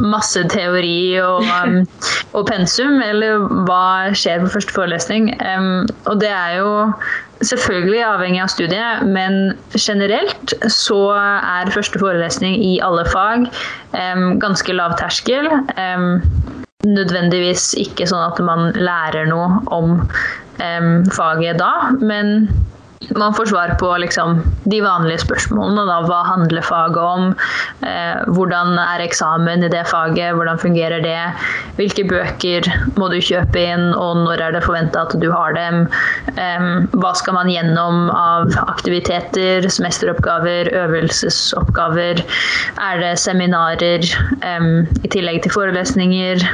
masse 0.00 0.44
teori 0.52 1.18
og, 1.20 1.44
og 2.36 2.46
pensum, 2.48 3.02
eller 3.04 3.44
hva 3.68 4.14
skjer 4.16 4.44
på 4.44 4.54
første 4.56 4.76
forelesning? 4.78 5.34
Og 6.08 6.16
det 6.22 6.32
er 6.32 6.58
jo 6.62 6.72
selvfølgelig 7.42 8.02
avhengig 8.06 8.42
av 8.44 8.50
studiet, 8.54 9.04
men 9.10 9.56
generelt 9.74 10.54
så 10.70 11.00
er 11.18 11.72
første 11.74 12.00
forelesning 12.02 12.58
i 12.62 12.76
alle 12.84 13.04
fag 13.10 13.48
ganske 14.42 14.78
lav 14.78 14.96
terskel 15.00 15.50
nødvendigvis 16.86 17.72
ikke 17.78 18.08
sånn 18.10 18.24
at 18.24 18.40
man 18.44 18.72
lærer 18.78 19.28
noe 19.30 19.62
om 19.74 19.94
um, 20.02 20.92
faget 21.14 21.60
da, 21.62 21.72
men 22.02 22.48
man 23.16 23.34
får 23.34 23.46
svar 23.46 23.74
på 23.80 23.88
liksom, 24.02 24.42
de 24.64 24.80
vanlige 24.84 25.22
spørsmålene. 25.24 25.84
Da. 25.88 25.98
Hva 26.06 26.20
handler 26.26 26.64
faget 26.66 26.98
om? 27.02 27.32
Eh, 27.86 28.22
hvordan 28.34 28.76
er 28.78 29.04
eksamen 29.04 29.64
i 29.64 29.70
det 29.72 29.84
faget? 29.90 30.34
Hvordan 30.36 30.60
fungerer 30.62 31.02
det? 31.04 31.18
Hvilke 31.78 32.04
bøker 32.08 32.68
må 33.00 33.08
du 33.12 33.18
kjøpe 33.22 33.62
inn, 33.62 33.90
og 33.94 34.22
når 34.24 34.44
er 34.46 34.56
det 34.56 34.64
forventa 34.66 35.06
at 35.06 35.16
du 35.22 35.28
har 35.32 35.56
dem? 35.56 35.86
Eh, 36.36 36.68
hva 36.96 37.14
skal 37.18 37.38
man 37.38 37.50
gjennom 37.52 38.10
av 38.14 38.52
aktiviteter, 38.66 39.68
semesteroppgaver, 39.68 40.72
øvelsesoppgaver? 40.84 42.24
Er 42.82 43.02
det 43.02 43.14
seminarer 43.22 44.06
eh, 44.06 44.70
i 45.02 45.12
tillegg 45.12 45.42
til 45.44 45.58
forelesninger? 45.58 46.46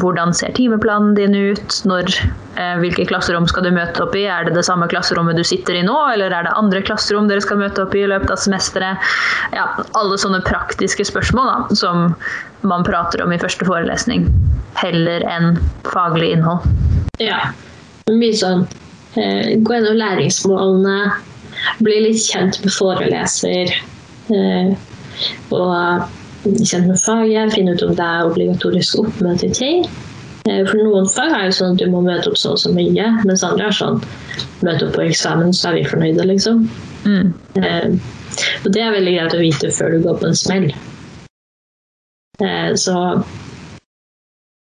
hvordan 0.00 0.34
ser 0.34 0.52
timeplanen 0.52 1.14
din 1.14 1.34
ut? 1.34 1.80
Når, 1.88 2.08
eh, 2.56 2.76
hvilke 2.78 3.06
klasserom 3.08 3.46
skal 3.48 3.64
du 3.64 3.70
møte 3.74 4.02
opp 4.04 4.14
i? 4.14 4.26
Er 4.26 4.44
det 4.44 4.54
det 4.54 4.64
samme 4.64 4.88
klasserommet 4.88 5.36
du 5.36 5.44
sitter 5.50 5.80
i 5.80 5.84
nå, 5.86 5.96
eller 6.14 6.34
er 6.34 6.46
det 6.46 6.56
andre 6.58 6.82
klasserom 6.86 7.28
dere 7.30 7.42
skal 7.44 7.60
møte 7.60 7.84
opp 7.84 7.94
i 7.96 8.04
i 8.04 8.10
løpet 8.10 8.32
av 8.34 8.40
semesteret? 8.42 9.10
Ja, 9.56 9.66
alle 9.98 10.18
sånne 10.20 10.42
praktiske 10.46 11.06
spørsmål 11.08 11.50
da, 11.50 11.78
som 11.78 12.14
man 12.66 12.86
prater 12.86 13.24
om 13.24 13.32
i 13.34 13.40
første 13.40 13.66
forelesning, 13.68 14.28
heller 14.80 15.24
enn 15.28 15.58
faglig 15.88 16.34
innhold. 16.36 16.66
Ja, 17.22 17.50
mye 18.10 18.36
sånn 18.36 18.64
eh, 19.18 19.56
gå 19.60 19.76
gjennom 19.76 19.98
læringsmålene, 20.00 20.98
bli 21.84 21.98
litt 22.06 22.22
kjent 22.24 22.60
med 22.64 22.74
foreleser. 22.74 23.74
Eh, 24.30 24.72
og 25.52 26.08
kjent 26.44 26.86
med 26.88 27.00
faget, 27.00 27.54
finne 27.54 27.74
ut 27.76 27.84
om 27.84 27.96
det 27.96 28.06
er 28.06 28.28
obligatorisk 28.28 29.02
oppmøte 29.04 29.50
i 29.50 29.56
ting. 29.56 29.90
Eh, 30.48 30.62
for 30.66 30.78
noen 30.80 31.08
fag 31.10 31.34
er 31.36 31.48
jo 31.48 31.56
sånn 31.58 31.74
at 31.74 31.82
du 31.82 31.90
må 31.92 32.00
møte 32.04 32.30
opp 32.30 32.38
så 32.40 32.54
og 32.54 32.62
så 32.62 32.72
mye, 32.72 33.10
mens 33.28 33.44
andre 33.44 33.68
er 33.68 33.76
sånn 33.76 34.00
møte 34.64 34.86
opp 34.86 34.96
på 34.96 35.04
eksamen, 35.08 35.52
så 35.56 35.70
er 35.70 35.80
vi 35.80 35.90
fornøyde, 35.90 36.24
liksom. 36.30 36.64
Mm. 37.04 37.34
Eh, 37.60 37.90
og 38.64 38.70
det 38.72 38.82
er 38.84 38.96
veldig 38.96 39.14
greit 39.18 39.36
å 39.36 39.42
vite 39.42 39.72
før 39.74 39.94
du 39.94 40.06
går 40.06 40.18
på 40.20 40.30
en 40.30 40.38
smell. 40.38 40.70
Eh, 42.40 42.72
så 42.80 42.96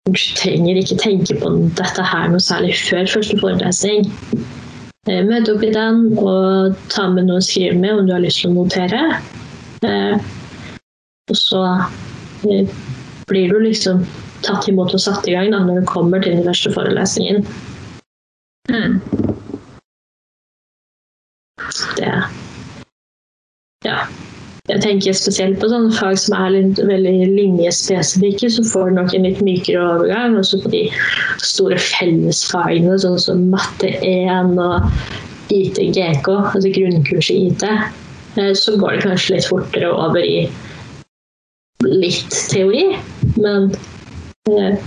du 0.09 0.17
trenger 0.35 0.79
ikke 0.81 0.97
tenke 0.99 1.37
på 1.39 1.53
dette 1.77 2.03
her 2.03 2.31
noe 2.31 2.41
særlig 2.43 2.75
før 2.81 3.07
første 3.13 3.37
forelesning. 3.39 4.09
eh, 5.07 5.21
møte 5.25 5.55
opp 5.55 5.63
i 5.63 5.71
den 5.73 6.01
og 6.19 6.75
ta 6.91 7.07
med 7.09 7.29
noe 7.29 7.39
å 7.39 7.45
skrive 7.45 7.77
med 7.79 7.99
om 7.99 8.07
du 8.09 8.13
har 8.13 8.23
lyst 8.23 8.41
til 8.41 8.51
å 8.51 8.57
notere. 8.59 9.21
Eh, 9.87 10.17
og 11.31 11.37
så 11.37 11.63
eh, 12.49 12.67
blir 13.29 13.53
du 13.53 13.61
liksom 13.63 14.03
tatt 14.45 14.67
imot 14.69 14.95
og 14.95 15.03
satt 15.03 15.27
i 15.27 15.35
gang 15.35 15.51
da, 15.53 15.61
når 15.65 15.81
du 15.81 15.89
kommer 15.89 16.23
til 16.23 16.37
den 16.37 16.47
første 16.47 16.73
forelesningen. 16.75 17.45
Mm. 18.71 18.99
Det 21.97 22.13
Ja. 23.85 24.05
Jeg 24.69 24.81
tenker 24.83 25.15
spesielt 25.17 25.57
på 25.59 25.67
sånne 25.71 25.89
fag 25.97 26.19
som 26.21 26.35
er 26.37 26.51
litt, 26.53 26.77
veldig 26.85 27.25
linjespesifikke, 27.33 28.49
så 28.53 28.63
får 28.69 28.91
du 28.91 28.99
nok 28.99 29.15
en 29.17 29.25
litt 29.25 29.41
mykere 29.43 29.81
overgang. 29.81 30.37
Og 30.37 30.45
så 30.47 30.61
på 30.61 30.69
de 30.71 30.83
store 31.43 31.79
fellesfagene, 31.81 32.99
sånn 33.01 33.17
som 33.19 33.47
matte 33.51 33.89
1 34.05 34.53
og 34.61 34.85
IT-GK, 35.51 36.29
altså 36.29 36.71
grunnkurset 36.77 37.33
i 37.33 37.49
IT, 37.49 37.65
eh, 38.37 38.53
så 38.55 38.77
går 38.79 38.95
det 38.95 39.07
kanskje 39.09 39.35
litt 39.35 39.49
fortere 39.49 39.89
over 39.91 40.21
i 40.21 40.45
litt 41.89 42.37
teori. 42.53 42.85
Men 43.41 43.73
eh, 44.49 44.77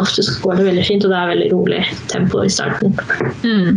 ofte 0.00 0.22
går 0.42 0.56
det 0.56 0.64
veldig 0.64 0.84
fint, 0.86 1.04
og 1.04 1.12
det 1.12 1.16
er 1.18 1.30
veldig 1.30 1.48
rolig 1.52 1.80
tempo 2.08 2.40
i 2.40 2.48
starten. 2.52 2.94
Mm. 3.44 3.76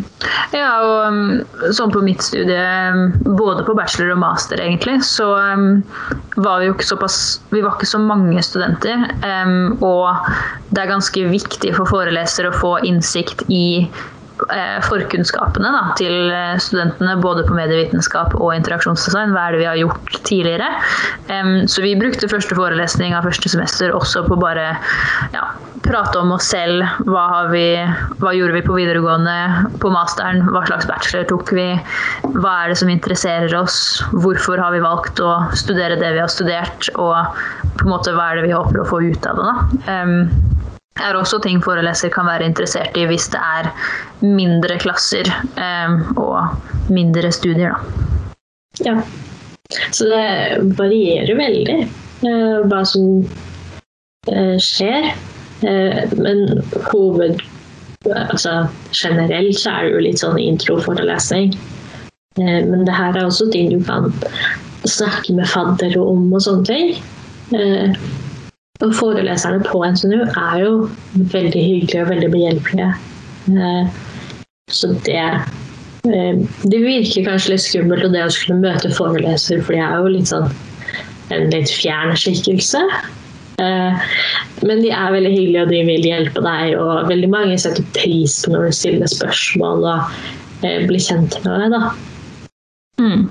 Ja, 0.55 0.69
og 0.79 1.11
um, 1.11 1.73
sånn 1.75 1.91
på 1.91 2.03
mitt 2.05 2.23
studie, 2.23 2.55
um, 2.93 3.11
både 3.35 3.65
på 3.67 3.75
bachelor 3.75 4.13
og 4.15 4.21
master 4.23 4.63
egentlig, 4.63 5.01
så 5.03 5.27
um, 5.35 5.83
var 6.39 6.61
vi 6.61 6.69
jo 6.69 6.77
ikke 6.77 6.87
såpass 6.93 7.19
Vi 7.51 7.61
var 7.65 7.75
ikke 7.75 7.91
så 7.91 7.99
mange 7.99 8.41
studenter. 8.47 9.03
Og 9.83 10.31
det 10.71 10.81
er 10.81 10.89
ganske 10.89 11.27
viktig 11.29 11.75
for 11.75 11.89
forelesere 11.89 12.49
å 12.49 12.59
få 12.63 12.77
innsikt 12.87 13.43
i 13.51 13.85
forkunnskapene 14.87 15.71
da, 15.73 15.83
til 15.99 16.31
eh, 16.33 16.55
studentene 16.61 17.15
både 17.21 17.45
på 17.47 17.57
medievitenskap 17.57 18.35
og 18.39 18.53
interaksjonsdesign. 18.57 19.33
Hva 19.35 19.47
er 19.47 19.55
det 19.55 19.63
vi 19.63 19.69
har 19.69 19.81
gjort 19.81 20.21
tidligere? 20.23 20.71
så 21.69 21.81
vi 21.81 21.95
brukte 21.97 22.27
første 22.29 22.55
forelesning 22.55 23.13
av 23.15 23.25
første 23.25 23.49
semester 23.49 23.93
også 23.95 24.21
på 24.27 24.35
bare 24.39 24.73
ja, 25.33 25.43
prate 25.83 26.19
om 26.19 26.31
oss 26.35 26.47
selv. 26.51 26.83
Hva, 27.07 27.25
vi, 27.51 27.65
hva, 28.21 28.33
gjorde 28.35 28.57
vi 28.57 28.63
på 28.65 28.77
videregående, 28.77 29.35
på 29.81 29.91
masteren? 29.93 30.43
Hva 30.53 30.63
slags 30.67 30.87
bachelor 30.89 31.27
tok 31.31 31.53
vi? 31.55 31.67
Hva 32.37 32.53
er 32.63 32.73
det 32.73 32.79
som 32.81 32.91
interesserer 32.91 33.53
oss? 33.59 33.77
Hvorfor 34.13 34.61
har 34.61 34.75
vi 34.75 34.83
valgt 34.83 35.21
å 35.23 35.35
studere 35.57 35.99
det 35.99 36.13
vi 36.15 36.23
har 36.23 36.31
studert? 36.31 36.89
Og 36.95 37.15
på 37.79 37.87
en 37.87 37.93
måte 37.93 38.15
hva 38.15 38.31
er 38.31 38.41
det 38.41 38.49
vi 38.49 38.55
håper 38.55 38.83
å 38.83 38.89
få 38.89 39.03
ut 39.03 39.29
av 39.29 39.39
det? 39.39 39.49
da? 39.49 40.52
Er 41.01 41.17
også 41.17 41.39
ting 41.41 41.61
foreleser 41.63 42.11
kan 42.13 42.27
være 42.29 42.45
interessert 42.45 42.97
i 42.99 43.05
hvis 43.09 43.29
det 43.33 43.41
er 43.41 43.69
mindre 44.21 44.77
klasser 44.81 45.29
eh, 45.57 45.95
og 46.19 46.91
mindre 46.93 47.31
studier. 47.33 47.73
Da. 47.73 48.85
Ja. 48.85 48.97
Så 49.91 50.05
det 50.11 50.25
varierer 50.77 51.33
veldig 51.37 51.79
eh, 51.81 52.59
hva 52.69 52.83
som 52.85 53.23
eh, 54.29 54.57
skjer. 54.61 55.13
Eh, 55.65 56.15
men 56.19 56.61
hoved... 56.91 57.41
Altså 58.03 58.65
generelt 58.91 59.55
så 59.55 59.71
er 59.71 59.85
det 59.85 59.91
jo 59.93 59.99
litt 60.03 60.19
sånn 60.19 60.39
introforelesning. 60.41 61.53
Eh, 62.35 62.59
men 62.67 62.83
det 62.83 62.95
her 62.97 63.15
er 63.15 63.29
også 63.29 63.47
ting 63.53 63.71
du 63.71 63.79
kan 63.87 64.11
snakke 64.83 65.31
med 65.37 65.47
faddere 65.47 66.01
om 66.03 66.27
og 66.33 66.43
sånne 66.43 66.67
ting. 66.67 66.97
Og 68.83 68.91
foreleserne 68.97 69.63
på 69.63 69.79
NTNU 69.85 70.21
er 70.27 70.55
jo 70.63 70.71
veldig 71.13 71.63
hyggelige 71.63 72.03
og 72.03 72.09
veldig 72.11 72.29
behjelpelige. 72.33 72.91
Eh, 73.47 73.87
så 74.71 74.91
det 75.05 75.19
eh, 75.19 76.35
Det 76.63 76.79
virker 76.83 77.27
kanskje 77.29 77.53
litt 77.53 77.63
skummelt 77.63 78.11
det 78.11 78.25
å 78.25 78.31
skulle 78.33 78.59
møte 78.59 78.91
foreleser, 78.91 79.63
for 79.63 79.75
de 79.75 79.83
er 79.83 79.95
jo 79.95 80.13
litt 80.17 80.31
sånn 80.31 80.49
en 81.31 81.47
litt 81.53 81.71
fjern 81.71 82.11
skikkelse. 82.19 82.81
Eh, 83.63 84.07
men 84.67 84.83
de 84.83 84.91
er 84.91 85.15
veldig 85.15 85.31
hyggelige, 85.31 85.63
og 85.63 85.71
de 85.71 85.83
vil 85.87 86.09
hjelpe 86.09 86.43
deg. 86.43 86.75
Og 86.75 87.07
veldig 87.11 87.31
mange 87.31 87.59
setter 87.63 87.87
pris 87.95 88.41
på 88.43 88.51
når 88.51 88.67
du 88.67 88.79
stiller 88.81 89.11
spørsmål 89.11 89.87
og 89.93 90.17
blir 90.89 91.07
kjent 91.07 91.39
med 91.45 91.63
deg. 91.63 91.77
da. 91.77 92.51
Mm. 92.99 93.23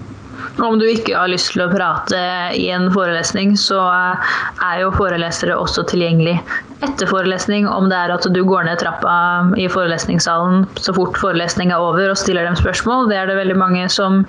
Om 0.59 0.79
du 0.79 0.85
ikke 0.85 1.17
har 1.17 1.31
lyst 1.33 1.55
til 1.55 1.63
å 1.65 1.71
prate 1.73 2.19
i 2.59 2.67
en 2.75 2.91
forelesning, 2.93 3.55
så 3.57 3.81
er 3.87 4.83
jo 4.83 4.91
forelesere 4.95 5.57
også 5.57 5.87
tilgjengelig 5.89 6.35
etter 6.83 7.09
forelesning. 7.09 7.67
Om 7.71 7.89
det 7.91 7.99
er 7.99 8.13
at 8.13 8.27
du 8.35 8.41
går 8.45 8.67
ned 8.69 8.81
trappa 8.83 9.15
i 9.61 9.69
forelesningssalen 9.73 10.67
så 10.83 10.95
fort 10.97 11.17
forelesning 11.21 11.73
er 11.73 11.81
over 11.81 12.13
og 12.13 12.19
stiller 12.21 12.45
dem 12.49 12.59
spørsmål. 12.59 13.09
Det 13.11 13.17
er 13.21 13.31
det 13.31 13.39
veldig 13.39 13.57
mange 13.59 13.87
som 13.93 14.23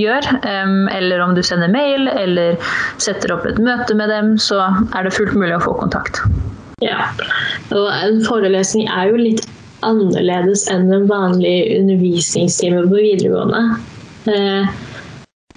gjør. 0.00 0.28
Eller 0.92 1.24
om 1.24 1.32
du 1.36 1.42
sender 1.46 1.72
mail 1.72 2.10
eller 2.12 2.60
setter 3.00 3.32
opp 3.36 3.48
et 3.48 3.60
møte 3.62 3.96
med 3.96 4.12
dem, 4.12 4.34
så 4.38 4.60
er 4.68 5.06
det 5.06 5.14
fullt 5.16 5.38
mulig 5.38 5.56
å 5.56 5.64
få 5.64 5.78
kontakt. 5.80 6.20
Ja, 6.84 7.10
og 7.76 7.88
en 7.92 8.22
forelesning 8.24 8.88
er 8.88 9.10
jo 9.12 9.18
litt 9.20 9.48
annerledes 9.84 10.66
enn 10.72 10.90
en 10.92 11.08
vanlig 11.08 11.56
undervisningstime 11.78 12.84
på 12.88 13.00
videregående. 13.00 13.64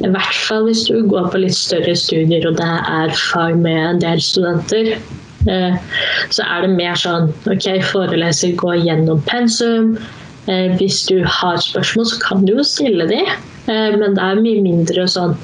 I 0.01 0.09
hvert 0.09 0.37
fall 0.47 0.65
hvis 0.65 0.87
du 0.89 1.03
går 1.09 1.27
på 1.29 1.43
litt 1.43 1.55
større 1.57 1.93
studier 1.97 2.47
og 2.49 2.57
det 2.57 2.69
er 2.89 3.13
fag 3.29 3.59
med 3.61 3.77
en 3.77 4.01
del 4.01 4.21
studenter. 4.23 4.95
Eh, 5.51 5.75
så 6.33 6.45
er 6.47 6.63
det 6.63 6.75
mer 6.77 6.97
sånn 6.99 7.31
OK, 7.51 7.67
foreleser 7.91 8.55
går 8.59 8.81
gjennom 8.87 9.21
pensum. 9.29 9.95
Eh, 10.49 10.73
hvis 10.79 11.03
du 11.09 11.21
har 11.27 11.59
spørsmål, 11.61 12.07
så 12.09 12.21
kan 12.23 12.45
du 12.47 12.55
jo 12.57 12.67
stille 12.67 13.07
de, 13.11 13.21
eh, 13.23 13.97
men 13.99 14.17
det 14.17 14.23
er 14.23 14.43
mye 14.43 14.63
mindre 14.65 15.07
sånn 15.07 15.37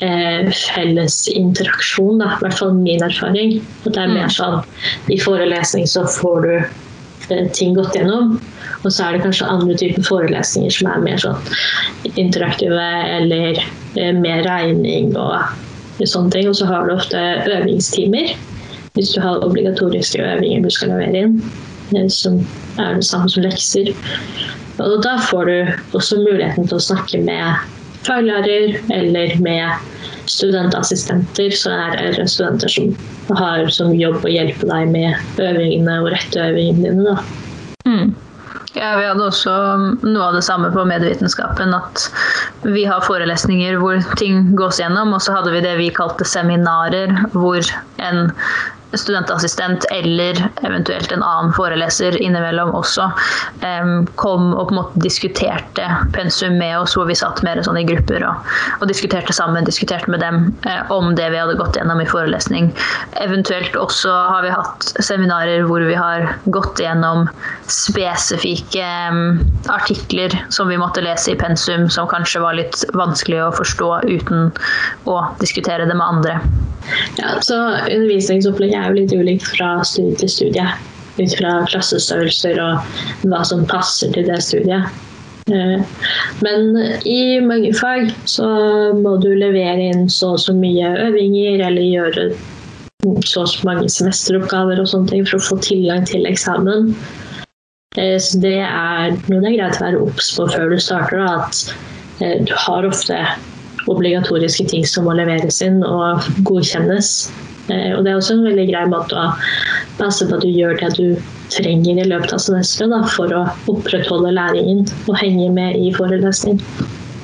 felles 0.00 1.16
interaksjon, 1.28 2.22
da. 2.22 2.30
I 2.38 2.44
hvert 2.46 2.56
fall 2.56 2.70
min 2.72 3.02
erfaring. 3.04 3.58
Og 3.84 3.90
det 3.92 4.00
er 4.00 4.08
mer 4.08 4.30
mm. 4.30 4.32
sånn 4.32 5.12
i 5.12 5.18
forelesning 5.20 5.84
så 5.92 6.06
får 6.08 6.46
du 6.46 7.34
ting 7.52 7.76
gått 7.76 7.98
gjennom. 7.98 8.38
Og 8.80 8.92
så 8.92 9.06
er 9.06 9.16
det 9.16 9.24
kanskje 9.26 9.48
andre 9.52 9.76
typer 9.76 10.06
forelesninger 10.06 10.72
som 10.72 10.90
er 10.90 11.02
mer 11.04 11.20
sånn 11.20 12.14
interaktive 12.20 12.86
eller 13.16 13.58
eh, 13.60 14.14
mer 14.16 14.44
regning 14.46 15.12
og 15.20 15.36
sånne 16.00 16.32
ting. 16.32 16.48
Og 16.48 16.56
så 16.56 16.68
har 16.70 16.86
du 16.86 16.96
ofte 16.96 17.24
øvingstimer 17.50 18.32
hvis 18.96 19.12
du 19.14 19.20
har 19.22 19.44
obligatoriske 19.46 20.22
øvinger 20.24 20.64
du 20.64 20.72
skal 20.74 20.94
levere 20.94 21.26
inn. 21.26 21.36
Eh, 21.96 22.08
som 22.08 22.40
er 22.78 22.96
det 22.96 23.04
samme 23.06 23.28
som 23.28 23.44
lekser. 23.44 23.92
Og 24.80 25.02
da 25.04 25.18
får 25.28 25.44
du 25.44 25.56
også 25.98 26.22
muligheten 26.22 26.68
til 26.68 26.78
å 26.78 26.84
snakke 26.88 27.20
med 27.26 27.68
faglærer 28.06 28.78
eller 28.94 29.34
med 29.44 29.90
studentassistenter, 30.30 31.50
så 31.52 31.74
er 31.74 32.14
det 32.16 32.28
studenter 32.30 32.70
som 32.70 32.94
har 33.36 33.68
som 33.74 33.92
jobb 33.96 34.24
å 34.24 34.32
hjelpe 34.32 34.68
deg 34.70 34.92
med 34.92 35.42
øvingene 35.42 35.98
og 36.04 36.10
rette 36.14 36.48
øvingene 36.48 36.94
dine. 36.94 37.16
Mm. 37.84 38.14
Ja, 38.74 38.94
Vi 38.96 39.06
hadde 39.06 39.24
også 39.26 39.52
noe 40.06 40.28
av 40.28 40.36
det 40.38 40.44
samme 40.46 40.70
på 40.70 40.84
medievitenskapen. 40.86 41.74
At 41.74 42.06
vi 42.62 42.84
har 42.86 43.02
forelesninger 43.02 43.80
hvor 43.82 43.98
ting 44.20 44.52
gås 44.58 44.78
gjennom, 44.82 45.14
og 45.16 45.24
så 45.24 45.34
hadde 45.34 45.54
vi 45.56 45.64
det 45.64 45.74
vi 45.80 45.90
kalte 45.94 46.26
seminarer, 46.28 47.16
hvor 47.34 47.66
en 47.98 48.30
studentassistent 48.92 49.84
eller 49.94 50.38
eventuelt 50.62 51.12
en 51.12 51.22
annen 51.22 51.52
foreleser 51.54 52.16
innimellom 52.22 52.72
også 52.74 53.10
kom 54.20 54.50
og 54.54 54.68
på 54.68 54.74
en 54.74 54.78
måte 54.78 55.02
diskuterte 55.04 55.86
pensum 56.14 56.56
med 56.58 56.78
oss, 56.78 56.96
hvor 56.96 57.08
vi 57.08 57.16
satt 57.18 57.42
mer 57.46 57.60
sånn 57.64 57.78
i 57.80 57.84
grupper 57.88 58.24
og, 58.26 58.50
og 58.80 58.88
diskuterte 58.90 59.34
sammen, 59.36 59.66
diskuterte 59.66 60.10
med 60.10 60.22
dem 60.24 60.50
uh, 60.66 60.90
om 60.92 61.14
det 61.18 61.28
vi 61.32 61.40
hadde 61.40 61.58
gått 61.60 61.78
gjennom 61.78 62.02
i 62.02 62.08
forelesning. 62.08 62.70
Eventuelt 63.22 63.76
også 63.78 64.12
har 64.12 64.44
vi 64.46 64.54
hatt 64.54 64.90
seminarer 65.04 65.66
hvor 65.68 65.84
vi 65.86 65.96
har 65.98 66.28
gått 66.54 66.82
gjennom 66.82 67.28
spesifikke 67.70 68.86
artikler 69.70 70.34
som 70.52 70.70
vi 70.70 70.78
måtte 70.80 71.04
lese 71.04 71.34
i 71.34 71.38
pensum, 71.38 71.88
som 71.92 72.08
kanskje 72.10 72.42
var 72.42 72.58
litt 72.58 72.82
vanskelig 72.96 73.44
å 73.44 73.52
forstå 73.54 73.92
uten 74.10 74.50
å 75.10 75.20
diskutere 75.42 75.86
det 75.88 75.96
med 75.96 76.06
andre. 76.06 76.40
Ja, 77.20 77.36
så 77.44 77.56
Undervisningsopplegget 77.90 78.79
er 78.80 78.88
jo 78.88 78.98
litt 79.00 79.14
ulikt 79.14 79.46
fra 79.52 79.76
studie 79.86 80.16
til 80.22 80.32
studie. 80.36 80.66
Ut 81.20 81.36
fra 81.36 81.60
klassestørrelser 81.68 82.60
og 82.64 83.28
hva 83.28 83.44
som 83.46 83.66
passer 83.68 84.12
til 84.14 84.28
det 84.30 84.40
studiet. 84.46 84.88
Eh, 85.50 85.82
men 86.44 86.76
i 87.08 87.40
mange 87.44 87.72
fag 87.76 88.12
så 88.30 88.46
må 88.96 89.16
du 89.22 89.30
levere 89.34 89.90
inn 89.90 90.08
så 90.12 90.34
og 90.36 90.42
så 90.44 90.54
mye 90.56 90.94
øvinger 91.08 91.64
eller 91.66 91.86
gjøre 91.86 92.30
så 93.24 93.42
og 93.42 93.48
så 93.48 93.64
mange 93.64 93.88
semesteroppgaver 93.88 94.80
og 94.80 94.88
sånne 94.90 95.08
ting 95.08 95.26
for 95.26 95.40
å 95.40 95.46
få 95.48 95.60
tilgang 95.64 96.04
til 96.08 96.28
eksamen. 96.28 96.92
Eh, 97.98 98.16
så 98.22 98.40
det 98.42 98.58
er 98.62 99.16
noe 99.30 99.40
det 99.40 99.54
er 99.54 99.56
greit 99.58 99.78
å 99.80 99.86
være 99.86 100.02
obs 100.06 100.32
på 100.36 100.48
før 100.52 100.74
du 100.74 100.80
starter. 100.82 101.24
At 101.26 101.72
eh, 102.22 102.36
du 102.46 102.52
har 102.66 102.88
ofte 102.88 103.18
obligatoriske 103.90 104.68
ting 104.70 104.84
som 104.86 105.08
må 105.08 105.16
leveres 105.18 105.62
inn 105.64 105.80
og 105.86 106.26
godkjennes. 106.46 107.30
Eh, 107.68 107.90
og 107.96 108.04
det 108.04 108.12
er 108.12 108.20
også 108.20 108.38
en 108.38 108.46
veldig 108.48 108.66
grei 108.70 108.86
måte 108.90 109.18
å 109.18 109.32
passe 109.98 110.26
på 110.26 110.38
at 110.38 110.46
du 110.46 110.50
gjør 110.50 110.78
det 110.80 110.94
du 110.96 111.20
trenger 111.52 112.00
i 112.00 112.08
løpet 112.08 112.32
av 112.36 112.42
semesteret 112.42 112.94
da, 112.94 113.02
for 113.10 113.34
å 113.34 113.44
opprettholde 113.72 114.32
læringen 114.36 114.86
og 115.10 115.18
henge 115.20 115.50
med 115.54 115.76
i 115.78 115.90
forelesning. 115.96 116.60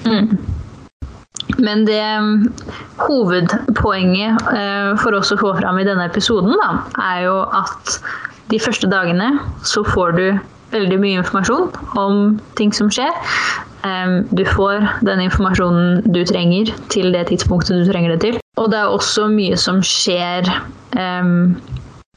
Mm. 0.07 0.37
Men 1.63 1.87
det 1.87 2.03
um, 2.21 2.33
hovedpoenget 3.01 4.49
eh, 4.53 4.91
for 5.01 5.17
oss 5.17 5.33
å 5.33 5.41
få 5.41 5.55
fram 5.61 5.79
i 5.81 5.87
denne 5.87 6.09
episoden, 6.11 6.57
da, 6.61 6.83
er 7.13 7.25
jo 7.29 7.39
at 7.57 7.97
de 8.53 8.61
første 8.63 8.91
dagene 8.91 9.33
så 9.67 9.83
får 9.87 10.19
du 10.19 10.27
veldig 10.73 10.99
mye 11.03 11.21
informasjon 11.23 11.71
om 12.01 12.37
ting 12.59 12.75
som 12.75 12.91
skjer. 12.93 13.15
Du 14.35 14.43
får 14.49 14.87
den 15.07 15.23
informasjonen 15.27 16.03
du 16.11 16.23
trenger 16.27 16.73
til 16.93 17.13
det 17.15 17.29
tidspunktet 17.31 17.85
du 17.85 17.91
trenger 17.91 18.15
det 18.15 18.21
til. 18.25 18.41
Og 18.57 18.71
det 18.73 18.81
er 18.81 18.91
også 18.91 19.29
mye 19.31 19.57
som 19.61 19.83
skjer 19.85 20.49
um, 20.97 21.55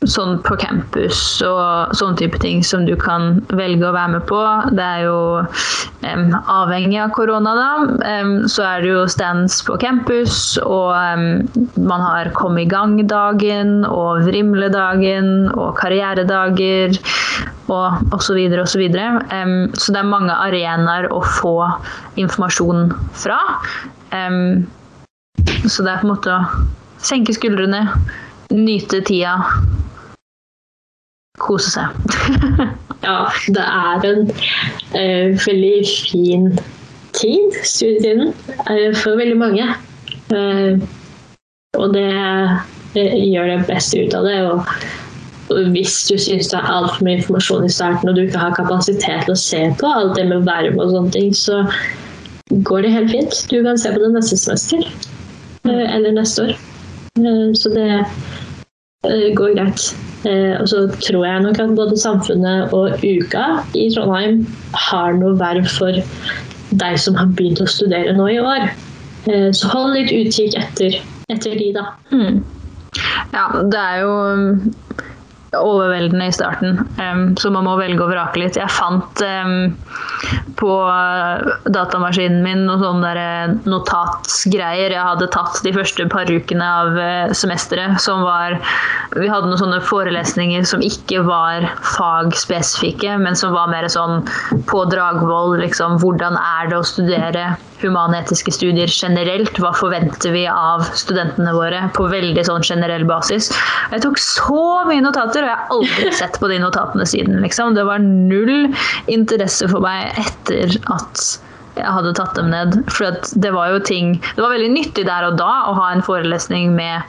sånn 0.07 0.38
på 0.47 0.55
campus 0.62 1.41
og 1.43 1.91
sånne 1.99 2.15
type 2.21 2.39
ting 2.39 2.62
som 2.63 2.85
du 2.88 2.93
kan 2.99 3.41
velge 3.51 3.83
å 3.83 3.91
være 3.91 4.13
med 4.13 4.23
på. 4.29 4.39
Det 4.71 4.85
er 4.85 5.01
jo 5.03 5.17
um, 5.43 6.38
avhengig 6.39 7.01
av 7.03 7.12
korona, 7.17 7.51
da. 7.57 7.71
Um, 8.21 8.31
så 8.47 8.63
er 8.63 8.85
det 8.85 8.93
jo 8.93 9.01
stands 9.12 9.57
på 9.67 9.75
campus, 9.81 10.55
og 10.63 10.95
um, 10.95 11.25
man 11.83 12.05
har 12.05 12.31
Kom 12.38 12.55
i 12.62 12.67
gang-dagen 12.69 13.83
og 13.89 14.23
Vrimledagen 14.23 15.49
og 15.57 15.73
karrieredager 15.81 16.95
og 17.67 18.15
osv. 18.15 18.39
osv. 18.39 18.63
Så, 18.69 18.79
videre. 18.79 19.19
um, 19.35 19.67
så 19.75 19.91
det 19.91 19.99
er 19.99 20.13
mange 20.13 20.35
arenaer 20.47 21.09
å 21.12 21.19
få 21.25 21.57
informasjon 22.21 22.93
fra. 23.19 23.41
Så 25.69 25.83
det 25.83 25.91
er 25.91 25.99
på 25.99 26.07
en 26.07 26.13
måte 26.13 26.33
å 26.33 26.63
senke 27.03 27.35
skuldrene, 27.35 27.83
nyte 28.55 29.03
tida, 29.05 29.35
kose 31.41 31.71
seg. 31.73 31.95
ja, 33.08 33.17
det 33.56 33.65
er 33.65 34.08
en 34.10 34.30
uh, 34.30 35.39
veldig 35.45 35.75
fin 35.88 36.49
tid, 37.17 37.60
studietiden, 37.63 38.34
uh, 38.67 38.89
for 39.02 39.19
veldig 39.19 39.38
mange. 39.39 39.67
Uh, 40.30 40.80
og 41.78 41.93
det 41.93 42.10
gjør 42.93 43.52
det 43.52 43.67
beste 43.69 44.02
ut 44.02 44.15
av 44.17 44.25
det. 44.25 44.39
Og 44.49 45.69
hvis 45.73 45.95
du 46.10 46.17
syns 46.21 46.52
det 46.52 46.60
er 46.60 46.69
altfor 46.69 47.06
mye 47.06 47.19
informasjon 47.19 47.65
i 47.65 47.73
starten, 47.73 48.10
og 48.10 48.17
du 48.17 48.25
ikke 48.25 48.41
har 48.41 48.58
kapasitet 48.58 49.25
til 49.25 49.36
å 49.36 49.39
se 49.39 49.62
på 49.80 49.93
alt 49.99 50.17
det 50.17 50.28
med 50.30 50.45
verv 50.49 50.78
og 50.78 50.93
sånne 50.93 51.13
ting, 51.15 51.32
så 51.38 51.63
går 52.69 52.86
det 52.86 52.95
helt 52.95 53.13
fint. 53.13 53.39
Du 53.49 53.62
kan 53.65 53.78
se 53.78 53.93
på 53.93 54.02
det 54.02 54.12
neste 54.15 54.38
semester. 54.38 54.86
Eller 55.69 56.13
neste 56.15 56.49
år. 56.49 56.58
Så 57.58 57.71
det 57.73 57.88
går 59.07 59.55
greit. 59.55 59.85
Og 60.59 60.67
så 60.67 60.83
tror 60.99 61.25
jeg 61.25 61.43
nok 61.45 61.59
at 61.63 61.75
både 61.75 61.97
Samfunnet 61.97 62.73
og 62.75 62.99
Uka 62.99 63.45
i 63.79 63.88
Trondheim 63.93 64.41
har 64.89 65.15
noe 65.15 65.38
verv 65.39 65.69
for 65.71 66.01
deg 66.81 66.99
som 66.99 67.15
har 67.15 67.31
begynt 67.38 67.62
å 67.63 67.69
studere 67.71 68.12
nå 68.17 68.27
i 68.33 68.39
år. 68.43 68.67
Så 69.55 69.71
hold 69.71 69.95
litt 69.95 70.12
utkikk 70.12 70.57
etter, 70.59 70.99
etter 71.31 71.55
de, 71.55 71.71
da. 71.77 71.85
Mm. 72.12 72.43
Ja, 73.31 73.45
det 73.71 73.79
er 73.79 74.03
jo 74.03 74.13
overveldende 75.57 76.27
i 76.29 76.33
starten, 76.33 76.79
um, 76.99 77.23
så 77.39 77.49
man 77.53 77.65
må 77.65 77.75
velge 77.79 78.03
og 78.03 78.12
vrake 78.12 78.41
litt. 78.41 78.57
Jeg 78.59 78.69
fant 78.73 79.23
um, 79.25 79.71
på 80.59 80.71
datamaskinen 81.71 82.43
min 82.43 82.65
noen 82.67 82.83
sånne 82.83 83.13
der 83.15 83.55
notatsgreier 83.69 84.93
jeg 84.93 85.05
hadde 85.05 85.29
tatt 85.33 85.62
de 85.65 85.73
første 85.75 86.05
par 86.12 86.29
ukene 86.29 86.65
av 86.65 86.99
uh, 86.99 87.33
semesteret. 87.35 87.97
Som 88.03 88.23
var 88.27 88.59
Vi 89.17 89.29
hadde 89.29 89.49
noen 89.49 89.62
sånne 89.62 89.81
forelesninger 89.85 90.67
som 90.69 90.83
ikke 90.85 91.23
var 91.25 91.65
fagspesifikke, 91.95 93.17
men 93.21 93.38
som 93.39 93.55
var 93.55 93.71
mer 93.71 93.89
sånn 93.89 94.21
på 94.69 94.85
Dragvoll, 94.91 95.57
liksom 95.63 95.97
hvordan 96.03 96.38
er 96.38 96.69
det 96.69 96.79
å 96.79 96.85
studere 96.85 97.49
humanetiske 97.81 98.53
studier 98.55 98.91
generelt. 98.91 99.57
Hva 99.61 99.71
forventer 99.77 100.33
vi 100.35 100.45
av 100.51 100.85
studentene 100.97 101.53
våre 101.55 101.85
på 101.95 102.07
veldig 102.11 102.45
sånn 102.47 102.65
generell 102.65 103.05
basis. 103.09 103.51
Jeg 103.93 104.03
tok 104.05 104.19
så 104.21 104.63
mye 104.89 105.03
notater, 105.05 105.45
og 105.45 105.51
jeg 105.51 105.57
har 105.57 105.75
aldri 105.75 106.15
sett 106.21 106.39
på 106.41 106.51
de 106.51 106.59
notatene 106.63 107.07
siden. 107.09 107.39
Liksom. 107.45 107.77
Det 107.77 107.85
var 107.87 108.03
null 108.03 108.69
interesse 109.11 109.69
for 109.71 109.83
meg 109.85 110.11
etter 110.19 110.75
at 110.93 111.29
jeg 111.79 111.95
hadde 111.95 112.15
tatt 112.17 112.35
dem 112.35 112.51
ned. 112.51 112.81
For 112.91 113.15
det 113.39 113.53
var 113.55 113.73
jo 113.73 113.79
ting 113.85 114.17
Det 114.19 114.41
var 114.41 114.53
veldig 114.55 114.71
nyttig 114.73 115.07
der 115.07 115.29
og 115.29 115.39
da 115.39 115.51
å 115.69 115.75
ha 115.77 115.89
en 115.93 116.03
forelesning 116.05 116.73
med 116.75 116.99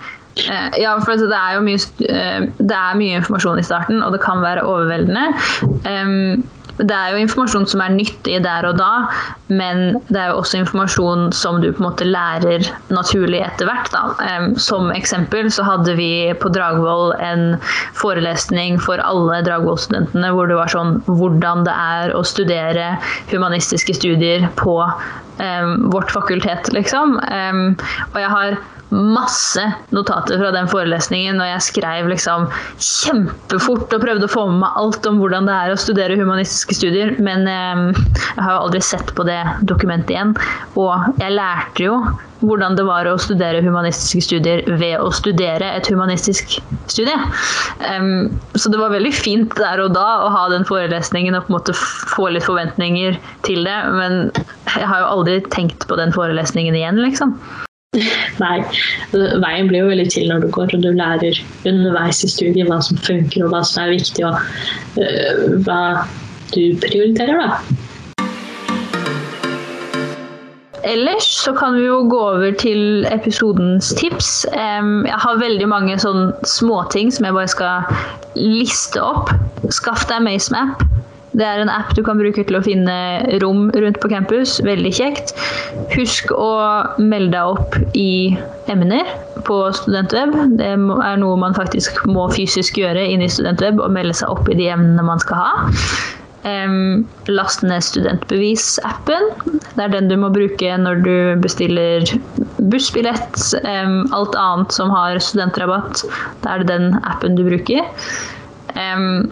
eh, 0.44 0.78
ja, 0.82 0.94
for 1.02 1.18
det 1.18 1.36
er 1.36 1.56
jo 1.56 1.64
mye, 1.66 1.80
eh, 2.06 2.46
det 2.60 2.76
er 2.76 3.00
mye 3.00 3.18
informasjon 3.20 3.60
i 3.60 3.66
starten, 3.66 4.02
og 4.04 4.14
det 4.14 4.22
kan 4.22 4.42
være 4.44 4.66
overveldende. 4.68 5.26
Um, 5.88 6.44
det 6.80 6.96
er 6.96 7.12
jo 7.12 7.20
informasjon 7.20 7.66
som 7.68 7.82
er 7.84 7.92
nyttig 7.92 8.38
der 8.44 8.66
og 8.68 8.78
da, 8.80 8.90
men 9.52 9.98
det 10.08 10.20
er 10.20 10.30
jo 10.32 10.40
også 10.40 10.60
informasjon 10.62 11.28
som 11.36 11.60
du 11.60 11.68
på 11.70 11.82
en 11.82 11.88
måte 11.88 12.08
lærer 12.08 12.66
naturlig 12.92 13.42
etter 13.44 13.68
hvert. 13.68 13.90
Da. 13.92 14.40
Som 14.60 14.90
eksempel 14.94 15.50
så 15.52 15.66
hadde 15.66 15.96
vi 15.98 16.30
på 16.40 16.52
Dragvoll 16.54 17.14
en 17.20 17.56
forelesning 17.98 18.80
for 18.82 19.02
alle 19.04 19.42
Dragvoll-studentene 19.46 20.32
hvor 20.34 20.50
det 20.50 20.58
var 20.58 20.72
sånn 20.72 20.98
hvordan 21.08 21.66
det 21.68 21.76
er 21.76 22.14
å 22.16 22.24
studere 22.26 22.94
humanistiske 23.32 23.96
studier 23.98 24.48
på 24.60 24.76
um, 24.80 25.72
vårt 25.92 26.12
fakultet, 26.14 26.72
liksom. 26.76 27.18
Um, 27.28 27.64
og 28.12 28.20
jeg 28.22 28.32
har 28.32 28.60
masse 28.90 29.64
notater 29.94 30.40
fra 30.40 30.52
den 30.54 30.70
forelesningen, 30.70 31.40
og 31.40 31.50
jeg 31.52 31.66
skrev 31.68 32.10
liksom 32.10 32.48
kjempefort 32.78 33.92
og 33.94 34.02
prøvde 34.02 34.26
å 34.26 34.32
få 34.32 34.46
med 34.50 34.64
meg 34.64 34.80
alt 34.80 35.06
om 35.10 35.20
hvordan 35.22 35.46
det 35.48 35.58
er 35.58 35.74
å 35.74 35.80
studere 35.80 36.18
humanistiske 36.18 36.78
studier, 36.80 37.14
men 37.22 37.46
eh, 37.50 37.84
jeg 38.34 38.42
har 38.42 38.56
jo 38.56 38.64
aldri 38.66 38.82
sett 38.84 39.14
på 39.16 39.26
det 39.28 39.40
dokumentet 39.68 40.14
igjen. 40.16 40.34
Og 40.80 41.22
jeg 41.22 41.38
lærte 41.38 41.86
jo 41.86 42.00
hvordan 42.40 42.76
det 42.78 42.86
var 42.88 43.08
å 43.08 43.18
studere 43.20 43.60
humanistiske 43.64 44.24
studier 44.24 44.62
ved 44.80 44.96
å 45.00 45.10
studere 45.12 45.74
et 45.76 45.88
humanistisk 45.92 46.56
studie. 46.88 47.16
Um, 47.84 48.30
så 48.56 48.72
det 48.72 48.80
var 48.80 48.94
veldig 48.94 49.12
fint 49.12 49.56
der 49.60 49.82
og 49.84 49.92
da 49.96 50.06
å 50.24 50.30
ha 50.32 50.46
den 50.52 50.64
forelesningen 50.68 51.36
og 51.36 51.46
på 51.46 51.52
en 51.52 51.58
måte 51.58 51.76
få 51.76 52.30
litt 52.32 52.48
forventninger 52.48 53.18
til 53.46 53.66
det, 53.68 53.80
men 53.96 54.22
jeg 54.72 54.86
har 54.88 55.04
jo 55.04 55.10
aldri 55.18 55.40
tenkt 55.52 55.88
på 55.90 56.00
den 56.00 56.16
forelesningen 56.16 56.78
igjen, 56.78 57.02
liksom. 57.04 57.36
Nei, 58.38 58.58
veien 59.42 59.66
blir 59.66 59.80
jo 59.80 59.86
veldig 59.90 60.04
til 60.14 60.28
når 60.30 60.44
du 60.44 60.48
går 60.54 60.74
og 60.76 60.82
du 60.84 60.92
lærer 60.94 61.38
underveis 61.66 62.20
i 62.22 62.28
studiet 62.30 62.68
hva 62.68 62.76
som 62.86 63.00
funker 63.02 63.42
og 63.42 63.50
hva 63.50 63.64
som 63.66 63.82
er 63.82 63.96
viktig, 63.96 64.22
og 64.28 64.38
uh, 65.02 65.56
hva 65.66 66.06
du 66.54 66.78
prioriterer, 66.84 67.42
da. 67.42 67.58
Ellers 70.86 71.26
så 71.42 71.50
kan 71.58 71.74
vi 71.80 71.88
jo 71.88 71.98
gå 72.14 72.20
over 72.28 72.54
til 72.62 73.02
episodens 73.10 73.90
tips. 73.98 74.46
Jeg 74.54 75.20
har 75.26 75.42
veldig 75.42 75.66
mange 75.74 75.98
sånn 75.98 76.30
småting 76.46 77.10
som 77.10 77.26
jeg 77.26 77.36
bare 77.36 77.50
skal 77.50 77.90
liste 78.38 79.02
opp. 79.02 79.34
Skaff 79.74 80.06
deg 80.06 80.22
MaceMap. 80.30 80.86
Det 81.30 81.46
er 81.46 81.62
en 81.62 81.70
app 81.70 81.92
du 81.94 82.02
kan 82.06 82.18
bruke 82.18 82.42
til 82.46 82.58
å 82.58 82.62
finne 82.64 82.94
rom 83.42 83.68
rundt 83.70 84.00
på 84.02 84.10
campus. 84.10 84.56
Veldig 84.66 84.92
kjekt. 84.96 85.34
Husk 85.94 86.32
å 86.34 86.50
melde 86.98 87.36
deg 87.36 87.54
opp 87.54 87.76
i 87.94 88.36
emner 88.72 89.12
på 89.46 89.60
Studentweb. 89.78 90.34
Det 90.58 90.72
er 90.74 91.20
noe 91.22 91.38
man 91.40 91.54
faktisk 91.56 92.02
må 92.10 92.26
fysisk 92.34 92.80
gjøre 92.82 93.06
inne 93.12 93.28
i 93.28 93.32
Studentweb, 93.32 93.78
og 93.82 93.94
melde 93.94 94.16
seg 94.18 94.32
opp 94.32 94.50
i 94.50 94.58
de 94.58 94.70
emnene 94.74 95.06
man 95.06 95.22
skal 95.22 95.44
ha. 95.44 95.52
Last 97.30 97.62
ned 97.62 97.84
studentbevis-appen. 97.84 99.30
Det 99.76 99.84
er 99.84 99.92
den 99.92 100.08
du 100.10 100.16
må 100.18 100.32
bruke 100.34 100.76
når 100.82 101.02
du 101.04 101.16
bestiller 101.44 102.06
bussbillett. 102.72 103.38
Alt 104.16 104.38
annet 104.40 104.74
som 104.74 104.90
har 104.94 105.20
studentrabatt, 105.22 106.02
da 106.42 106.56
er 106.56 106.64
det 106.64 106.72
den 106.72 106.94
appen 107.04 107.38
du 107.38 107.44
bruker. 107.46 107.86
Um, 108.74 109.30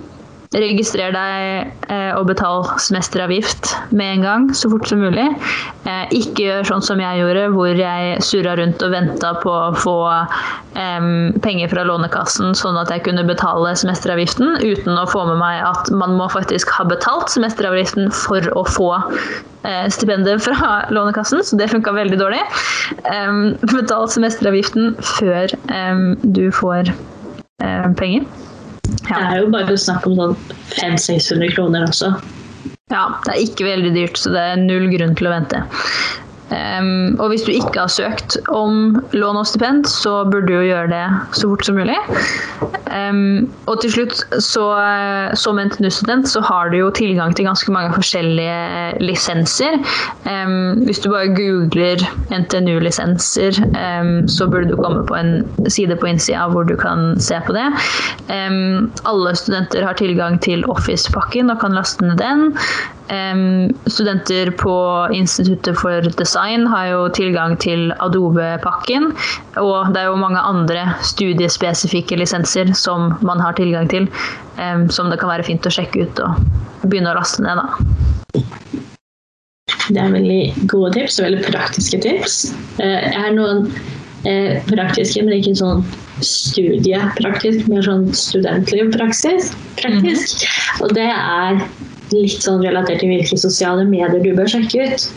Registrer 0.49 1.13
deg 1.13 1.91
eh, 1.93 2.15
og 2.17 2.31
betal 2.31 2.63
semesteravgift 2.81 3.69
med 3.93 4.15
en 4.15 4.23
gang, 4.25 4.47
så 4.57 4.71
fort 4.73 4.89
som 4.89 5.03
mulig. 5.05 5.27
Eh, 5.85 6.15
ikke 6.17 6.47
gjør 6.47 6.71
sånn 6.71 6.85
som 6.87 7.03
jeg 7.03 7.21
gjorde, 7.21 7.43
hvor 7.53 7.77
jeg 7.77 8.23
surra 8.25 8.55
rundt 8.57 8.81
og 8.87 8.95
venta 8.95 9.35
på 9.43 9.53
å 9.53 9.75
få 9.77 9.99
eh, 10.09 11.11
penger 11.45 11.69
fra 11.75 11.85
Lånekassen, 11.91 12.57
sånn 12.57 12.81
at 12.81 12.95
jeg 12.95 13.05
kunne 13.05 13.27
betale 13.29 13.75
semesteravgiften, 13.77 14.57
uten 14.65 14.97
å 14.97 15.05
få 15.13 15.27
med 15.29 15.37
meg 15.43 15.61
at 15.69 15.93
man 15.93 16.17
må 16.17 16.31
faktisk 16.33 16.73
ha 16.79 16.89
betalt 16.89 17.29
semesteravgiften 17.35 18.09
for 18.17 18.49
å 18.57 18.65
få 18.65 18.89
eh, 19.69 19.85
stipendet 19.93 20.49
fra 20.49 20.81
Lånekassen, 20.97 21.45
så 21.45 21.61
det 21.61 21.69
funka 21.77 21.93
veldig 21.93 22.23
dårlig. 22.25 22.41
betal 23.69 24.09
semesteravgiften 24.09 24.95
før 25.21 25.53
du 26.25 26.47
får 26.57 26.95
penger. 28.01 28.25
Ja. 28.89 29.19
Det 29.19 29.25
er 29.25 29.43
jo 29.43 29.51
bare 29.53 29.77
snakk 29.81 30.07
om 30.09 30.17
sånn 30.19 30.37
500-600 30.79 31.55
kroner 31.57 31.89
også. 31.89 32.13
Ja, 32.89 33.05
det 33.27 33.35
er 33.35 33.43
ikke 33.45 33.67
veldig 33.69 33.93
dyrt, 33.97 34.17
så 34.17 34.33
det 34.33 34.45
er 34.53 34.63
null 34.63 34.89
grunn 34.95 35.17
til 35.19 35.29
å 35.29 35.35
vente. 35.35 35.61
Um, 36.49 37.19
og 37.21 37.29
hvis 37.29 37.45
du 37.45 37.51
ikke 37.53 37.77
har 37.77 37.91
søkt 37.93 38.39
om 38.49 38.97
lån 39.13 39.37
og 39.37 39.47
stipend, 39.47 39.85
så 39.91 40.23
burde 40.25 40.49
du 40.49 40.55
jo 40.57 40.69
gjøre 40.71 40.89
det 40.93 41.05
så 41.37 41.51
fort 41.51 41.67
som 41.67 41.77
mulig. 41.77 41.97
Um, 42.89 43.51
og 43.69 43.83
til 43.83 43.93
slutt, 43.93 44.23
så, 44.41 44.65
som 45.37 45.61
NTNU-student, 45.61 46.29
så 46.31 46.41
har 46.45 46.73
du 46.73 46.79
jo 46.79 46.91
tilgang 46.97 47.35
til 47.37 47.49
ganske 47.49 47.73
mange 47.73 47.93
forskjellige 47.97 49.03
lisenser. 49.05 49.77
Um, 50.25 50.85
hvis 50.89 51.03
du 51.05 51.11
bare 51.13 51.35
googler 51.37 52.05
NTNU-lisenser, 52.33 53.61
så 54.29 54.49
burde 54.49 54.73
du 54.73 54.77
komme 54.81 55.05
på 55.07 55.19
en 55.19 55.69
side 55.69 55.97
på 56.01 56.09
innsida 56.09 56.47
hvor 56.53 56.65
du 56.65 56.77
kan 56.81 57.19
se 57.21 57.37
på 57.47 57.53
det. 57.57 57.67
alle 58.29 59.35
studenter 59.37 59.85
har 59.85 59.97
tilgang 59.99 60.39
til 60.43 60.65
Office-pakken 60.71 61.51
og 61.51 61.61
kan 61.61 61.77
laste 61.77 62.05
ned 62.05 62.17
den. 62.21 62.53
Studenter 63.89 64.51
på 64.61 64.75
Instituttet 65.17 65.79
for 65.81 66.05
design 66.19 66.67
har 66.69 66.91
jo 66.91 67.01
tilgang 67.17 67.57
til 67.61 67.93
Adobe-pakken. 68.05 69.13
Og 69.57 69.95
det 69.95 70.03
er 70.03 70.11
jo 70.11 70.21
mange 70.21 70.43
andre 70.45 70.85
studiespesifikke 71.01 72.19
lisenser 72.21 72.75
som 72.77 73.15
man 73.25 73.41
har 73.41 73.57
tilgang 73.57 73.89
til. 73.89 74.09
Um, 74.59 74.89
som 74.91 75.07
det 75.11 75.21
kan 75.21 75.31
være 75.31 75.47
fint 75.47 75.67
å 75.67 75.71
sjekke 75.71 76.03
ut 76.03 76.21
og 76.25 76.89
begynne 76.89 77.13
å 77.13 77.19
laste 77.21 77.45
ned, 77.45 77.61
da. 77.63 78.09
Det 79.89 80.01
er 80.03 80.11
veldig 80.13 80.67
gode 80.69 80.93
tips 80.97 81.21
og 81.21 81.29
veldig 81.29 81.45
praktiske 81.47 82.01
tips. 82.05 82.41
Eh, 82.83 83.07
jeg 83.07 83.23
har 83.23 83.33
noen 83.37 83.69
eh, 84.29 84.59
praktiske, 84.69 85.23
men 85.25 85.39
ikke 85.39 85.55
sånn 85.61 85.85
studiepraktisk, 86.25 87.69
mer 87.71 87.87
sånn 87.87 88.09
studentlivpraksis. 88.17 89.53
Praktisk. 89.79 90.43
Mm. 90.43 90.83
Og 90.85 90.95
det 90.99 91.09
er 91.15 91.63
litt 92.15 92.45
sånn 92.45 92.63
relatert 92.65 93.03
til 93.03 93.13
hvilke 93.13 93.39
sosiale 93.41 93.85
medier 93.89 94.23
du 94.23 94.33
bør 94.37 94.51
sjekke 94.51 94.89
ut. 94.93 95.09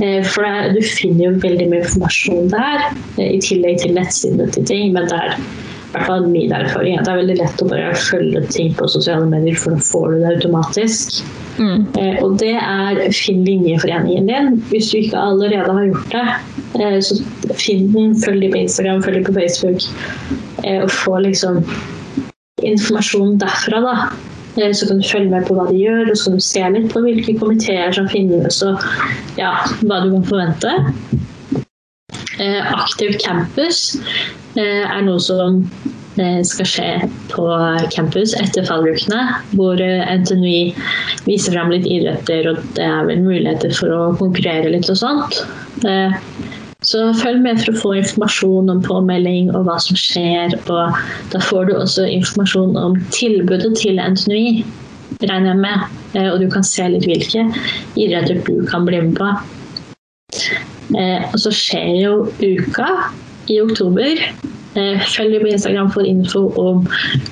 Eh, 0.00 0.22
for 0.24 0.46
det, 0.46 0.72
du 0.72 0.80
finner 0.86 1.26
jo 1.26 1.42
veldig 1.42 1.66
mye 1.68 1.82
informasjon 1.84 2.48
der, 2.52 2.86
eh, 3.18 3.34
i 3.36 3.42
tillegg 3.44 3.82
til 3.82 3.92
nettsidene 3.98 4.48
til 4.54 4.64
ting. 4.64 4.94
Men 4.94 5.10
det 5.10 5.18
er 5.18 5.36
i 5.36 5.92
hvert 5.92 6.08
fall 6.08 6.26
min 6.32 6.54
erfaring 6.56 6.96
at 6.96 7.04
det 7.04 7.12
er 7.12 7.20
veldig 7.20 7.36
lett 7.42 7.62
å 7.62 7.68
bare 7.68 7.92
følge 8.00 8.42
ting 8.48 8.72
på 8.78 8.88
sosiale 8.88 9.28
medier, 9.28 9.58
for 9.60 9.76
da 9.76 9.84
får 9.84 10.06
du 10.08 10.18
det 10.22 10.32
automatisk. 10.32 11.20
Mm. 11.58 11.84
Eh, 12.00 12.16
og 12.24 12.38
det 12.40 12.56
er 12.56 13.02
Finn 13.12 13.44
linjeforeningen 13.44 14.32
din. 14.32 14.50
Hvis 14.72 14.90
du 14.90 15.02
ikke 15.02 15.20
allerede 15.20 15.76
har 15.76 15.88
gjort 15.90 16.16
det, 16.16 17.04
så 17.04 17.18
finn 17.52 17.90
den, 17.92 18.16
følg 18.16 18.40
dem 18.40 18.54
på 18.54 18.62
Instagram, 18.64 19.02
følg 19.04 19.20
dem 19.20 19.28
på 19.28 19.38
Facebook. 19.40 19.88
og 20.62 20.90
få 20.94 21.18
liksom 21.18 21.56
informasjon 22.62 23.38
derfra, 23.42 23.80
da. 23.82 23.94
Eh, 24.56 24.72
så 24.72 24.88
kan 24.88 25.00
du 25.00 25.08
følge 25.08 25.30
med 25.30 25.46
på 25.48 25.56
hva 25.56 25.68
de 25.70 25.78
gjør, 25.80 26.10
og 26.10 26.18
så 26.18 26.30
kan 26.30 26.38
du 26.40 26.46
se 26.46 26.66
litt 26.74 26.92
på 26.92 27.02
hvilke 27.04 27.36
komiteer 27.40 27.94
som 27.96 28.10
finnes, 28.12 28.60
og 28.66 28.84
ja, 29.40 29.54
hva 29.80 30.02
du 30.04 30.12
kan 30.12 30.28
forvente. 30.28 30.76
Eh, 32.40 32.60
aktiv 32.72 33.16
campus 33.22 33.96
eh, 34.56 34.84
er 34.84 35.02
noe 35.06 35.20
som 35.22 35.64
skal 36.12 36.66
skje 36.68 36.88
på 37.30 37.44
campus 37.94 38.34
etter 38.36 38.66
fallukene, 38.68 39.22
hvor 39.56 39.80
NTNUI 39.80 40.74
viser 41.24 41.54
fram 41.54 41.72
litt 41.72 41.88
idretter, 41.88 42.50
og 42.50 42.58
det 42.76 42.84
er 42.84 43.06
vel 43.08 43.22
muligheter 43.24 43.72
for 43.78 43.94
å 43.96 44.10
konkurrere 44.18 44.74
litt 44.74 44.90
og 44.92 44.98
sånt. 45.00 45.38
Så 46.82 47.04
følg 47.20 47.42
med 47.44 47.60
for 47.62 47.72
å 47.72 47.80
få 47.80 47.90
informasjon 48.00 48.70
om 48.72 48.82
påmelding 48.82 49.52
og 49.54 49.68
hva 49.68 49.78
som 49.82 49.98
skjer. 49.98 50.56
Og 50.66 51.02
da 51.32 51.42
får 51.46 51.68
du 51.68 51.76
også 51.76 52.08
informasjon 52.10 52.78
om 52.78 52.96
tilbudet 53.14 53.74
til 53.78 54.02
NTNUI, 54.02 54.64
regner 55.22 55.52
jeg 55.52 55.60
med. 55.62 55.84
Eh, 56.16 56.28
og 56.32 56.40
du 56.42 56.48
kan 56.50 56.66
se 56.66 56.88
litt 56.90 57.06
hvilke 57.06 57.46
idretter 58.00 58.42
du 58.48 58.64
kan 58.70 58.88
bli 58.88 59.02
med 59.04 59.14
på. 59.20 59.30
Eh, 60.98 61.22
og 61.28 61.38
så 61.40 61.52
skjer 61.54 61.94
jo 62.00 62.16
uka 62.42 62.88
i 63.52 63.60
oktober. 63.62 64.26
Eh, 64.72 65.06
følg 65.14 65.38
på 65.38 65.52
Instagram 65.52 65.90
for 65.94 66.08
info 66.08 66.46
om 66.58 66.82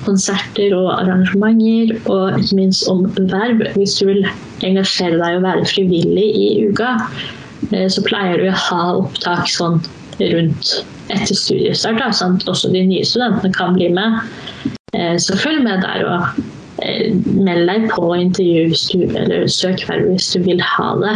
konserter 0.05 0.75
og 0.77 0.93
arrangementer, 0.95 1.95
og 2.05 2.39
ikke 2.39 2.59
minst 2.59 2.87
om 2.91 3.03
verv, 3.17 3.65
hvis 3.75 3.97
du 3.99 4.07
vil 4.11 4.23
engasjere 4.63 5.17
deg 5.19 5.39
og 5.39 5.45
være 5.49 5.69
frivillig 5.73 6.27
i 6.37 6.49
uka. 6.69 6.95
Eh, 7.69 7.87
så 7.91 8.03
pleier 8.05 8.41
du 8.41 8.49
å 8.49 8.61
ha 8.67 8.85
opptak 9.01 9.49
sånn 9.51 9.79
rundt 10.21 10.73
etter 11.13 11.37
studiestart. 11.37 11.99
Da, 12.01 12.09
sånn 12.15 12.39
at 12.39 12.49
også 12.49 12.71
de 12.73 12.83
nye 12.89 13.05
studentene 13.07 13.53
kan 13.55 13.77
bli 13.77 13.91
med. 13.93 14.21
Eh, 14.97 15.15
så 15.21 15.37
følg 15.39 15.63
med 15.65 15.85
der 15.85 16.05
og 16.07 16.41
eh, 16.83 17.13
meld 17.37 17.69
deg 17.71 17.87
på 17.93 18.09
intervju 18.17 18.67
hvis 18.71 18.87
du, 18.93 19.05
eller 19.07 19.47
søk 19.51 19.85
verv 19.89 20.11
hvis 20.11 20.33
du 20.35 20.41
vil 20.47 20.63
ha 20.73 20.91
det. 21.03 21.15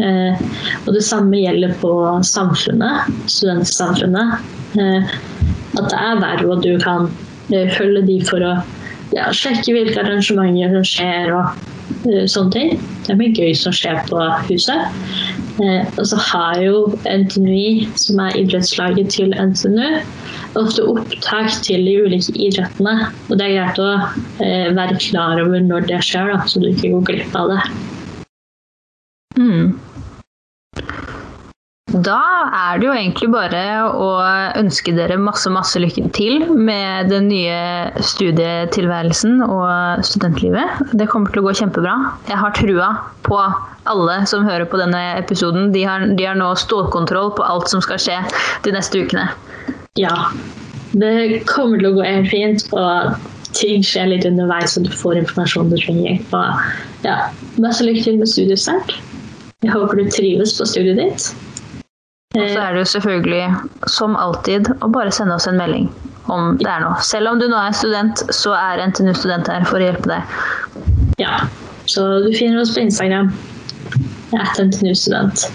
Og 0.00 0.92
det 0.94 1.00
samme 1.02 1.34
gjelder 1.34 1.72
på 1.80 1.90
samfunnet, 2.24 3.08
studentsamfunnet. 3.28 4.36
At 4.78 5.88
det 5.90 5.98
er 5.98 6.22
verv, 6.22 6.52
og 6.54 6.62
du 6.62 6.78
kan 6.80 7.08
følge 7.74 8.04
de 8.06 8.20
for 8.28 8.46
å 8.46 8.52
ja, 9.16 9.30
sjekke 9.34 9.74
hvilke 9.74 10.00
arrangementer 10.02 10.74
som 10.76 10.86
skjer 10.86 11.34
og 11.34 11.60
sånne 12.30 12.54
ting. 12.54 12.72
Det 13.04 13.12
er 13.14 13.18
mye 13.20 13.34
gøy 13.34 13.52
som 13.58 13.74
skjer 13.74 14.00
på 14.08 14.22
huset. 14.48 15.00
Uh, 15.60 15.84
og 15.98 16.04
så 16.08 16.16
har 16.30 16.60
jo 16.62 16.76
NTNUI, 17.04 17.88
som 18.00 18.20
er 18.22 18.38
idrettslaget 18.38 19.10
til 19.12 19.34
NTNU, 19.34 20.00
ofte 20.56 20.86
opptak 20.88 21.52
til 21.66 21.84
de 21.88 21.98
ulike 22.06 22.32
idrettene. 22.38 23.10
Og 23.28 23.36
det 23.36 23.48
er 23.48 23.56
greit 23.58 23.82
å 23.82 23.90
uh, 24.00 24.70
være 24.78 25.00
klar 25.02 25.42
over 25.42 25.60
når 25.66 25.90
det 25.90 26.00
skjer, 26.06 26.32
da, 26.32 26.40
så 26.48 26.62
du 26.62 26.70
ikke 26.70 26.94
går 26.94 27.06
glipp 27.10 27.38
av 27.38 27.54
det. 27.54 27.62
Mm. 29.40 29.78
Da 31.90 32.20
er 32.54 32.78
det 32.78 32.86
jo 32.86 32.92
egentlig 32.94 33.28
bare 33.32 33.60
å 33.98 34.10
ønske 34.60 34.92
dere 34.94 35.16
masse, 35.18 35.50
masse 35.50 35.80
lykke 35.82 36.04
til 36.14 36.44
med 36.54 37.10
den 37.10 37.26
nye 37.32 37.90
studietilværelsen 38.06 39.42
og 39.42 40.04
studentlivet. 40.06 40.92
Det 40.94 41.08
kommer 41.10 41.34
til 41.34 41.42
å 41.42 41.48
gå 41.48 41.56
kjempebra. 41.58 41.96
Jeg 42.30 42.38
har 42.38 42.54
trua 42.54 42.92
på 43.26 43.40
alle 43.90 44.20
som 44.30 44.46
hører 44.46 44.70
på 44.70 44.78
denne 44.78 45.02
episoden. 45.18 45.72
De 45.74 45.82
har, 45.88 46.06
de 46.14 46.28
har 46.30 46.38
nå 46.38 46.52
stålkontroll 46.62 47.34
på 47.34 47.48
alt 47.48 47.66
som 47.72 47.82
skal 47.82 47.98
skje 47.98 48.20
de 48.66 48.76
neste 48.76 49.02
ukene. 49.02 49.26
Ja. 49.98 50.14
Det 50.94 51.42
kommer 51.50 51.78
til 51.78 51.90
å 51.90 51.96
gå 51.98 52.06
helt 52.06 52.30
fint, 52.30 52.64
og 52.74 53.18
ting 53.58 53.82
skjer 53.86 54.12
litt 54.12 54.26
underveis, 54.26 54.74
så 54.74 54.86
du 54.86 54.90
får 54.94 55.24
informasjon 55.24 55.74
du 55.74 55.78
trenger. 55.78 56.22
Og 56.38 57.06
ja, 57.06 57.18
masse 57.62 57.82
lykke 57.86 58.06
til 58.06 58.22
med 58.22 58.30
studiestart. 58.30 58.94
Jeg 59.66 59.74
håper 59.74 59.98
du 59.98 60.10
trives 60.10 60.54
på 60.56 60.66
studiet 60.70 61.02
ditt. 61.02 61.32
Og 62.38 62.46
så 62.46 62.60
er 62.62 62.72
det 62.72 62.78
jo 62.78 62.86
selvfølgelig, 62.86 63.46
som 63.90 64.12
alltid, 64.14 64.68
å 64.86 64.88
bare 64.94 65.10
sende 65.10 65.34
oss 65.34 65.48
en 65.50 65.56
melding 65.58 65.88
om 66.30 66.60
det 66.60 66.68
er 66.70 66.84
noe. 66.84 67.00
Selv 67.02 67.32
om 67.32 67.40
du 67.40 67.48
nå 67.50 67.58
er 67.58 67.74
student, 67.74 68.22
så 68.30 68.52
er 68.54 68.84
NTNU 68.86 69.10
Student 69.18 69.50
her 69.50 69.66
for 69.66 69.82
å 69.82 69.88
hjelpe 69.88 70.12
deg. 70.12 70.36
Ja, 71.18 71.40
så 71.90 72.06
du 72.22 72.30
finner 72.36 72.62
oss 72.62 72.76
på 72.76 72.84
Instagram. 72.84 73.32
Jeg 74.30 74.44
er 74.44 74.62
NTNU 74.68 74.94
Student. 74.94 75.48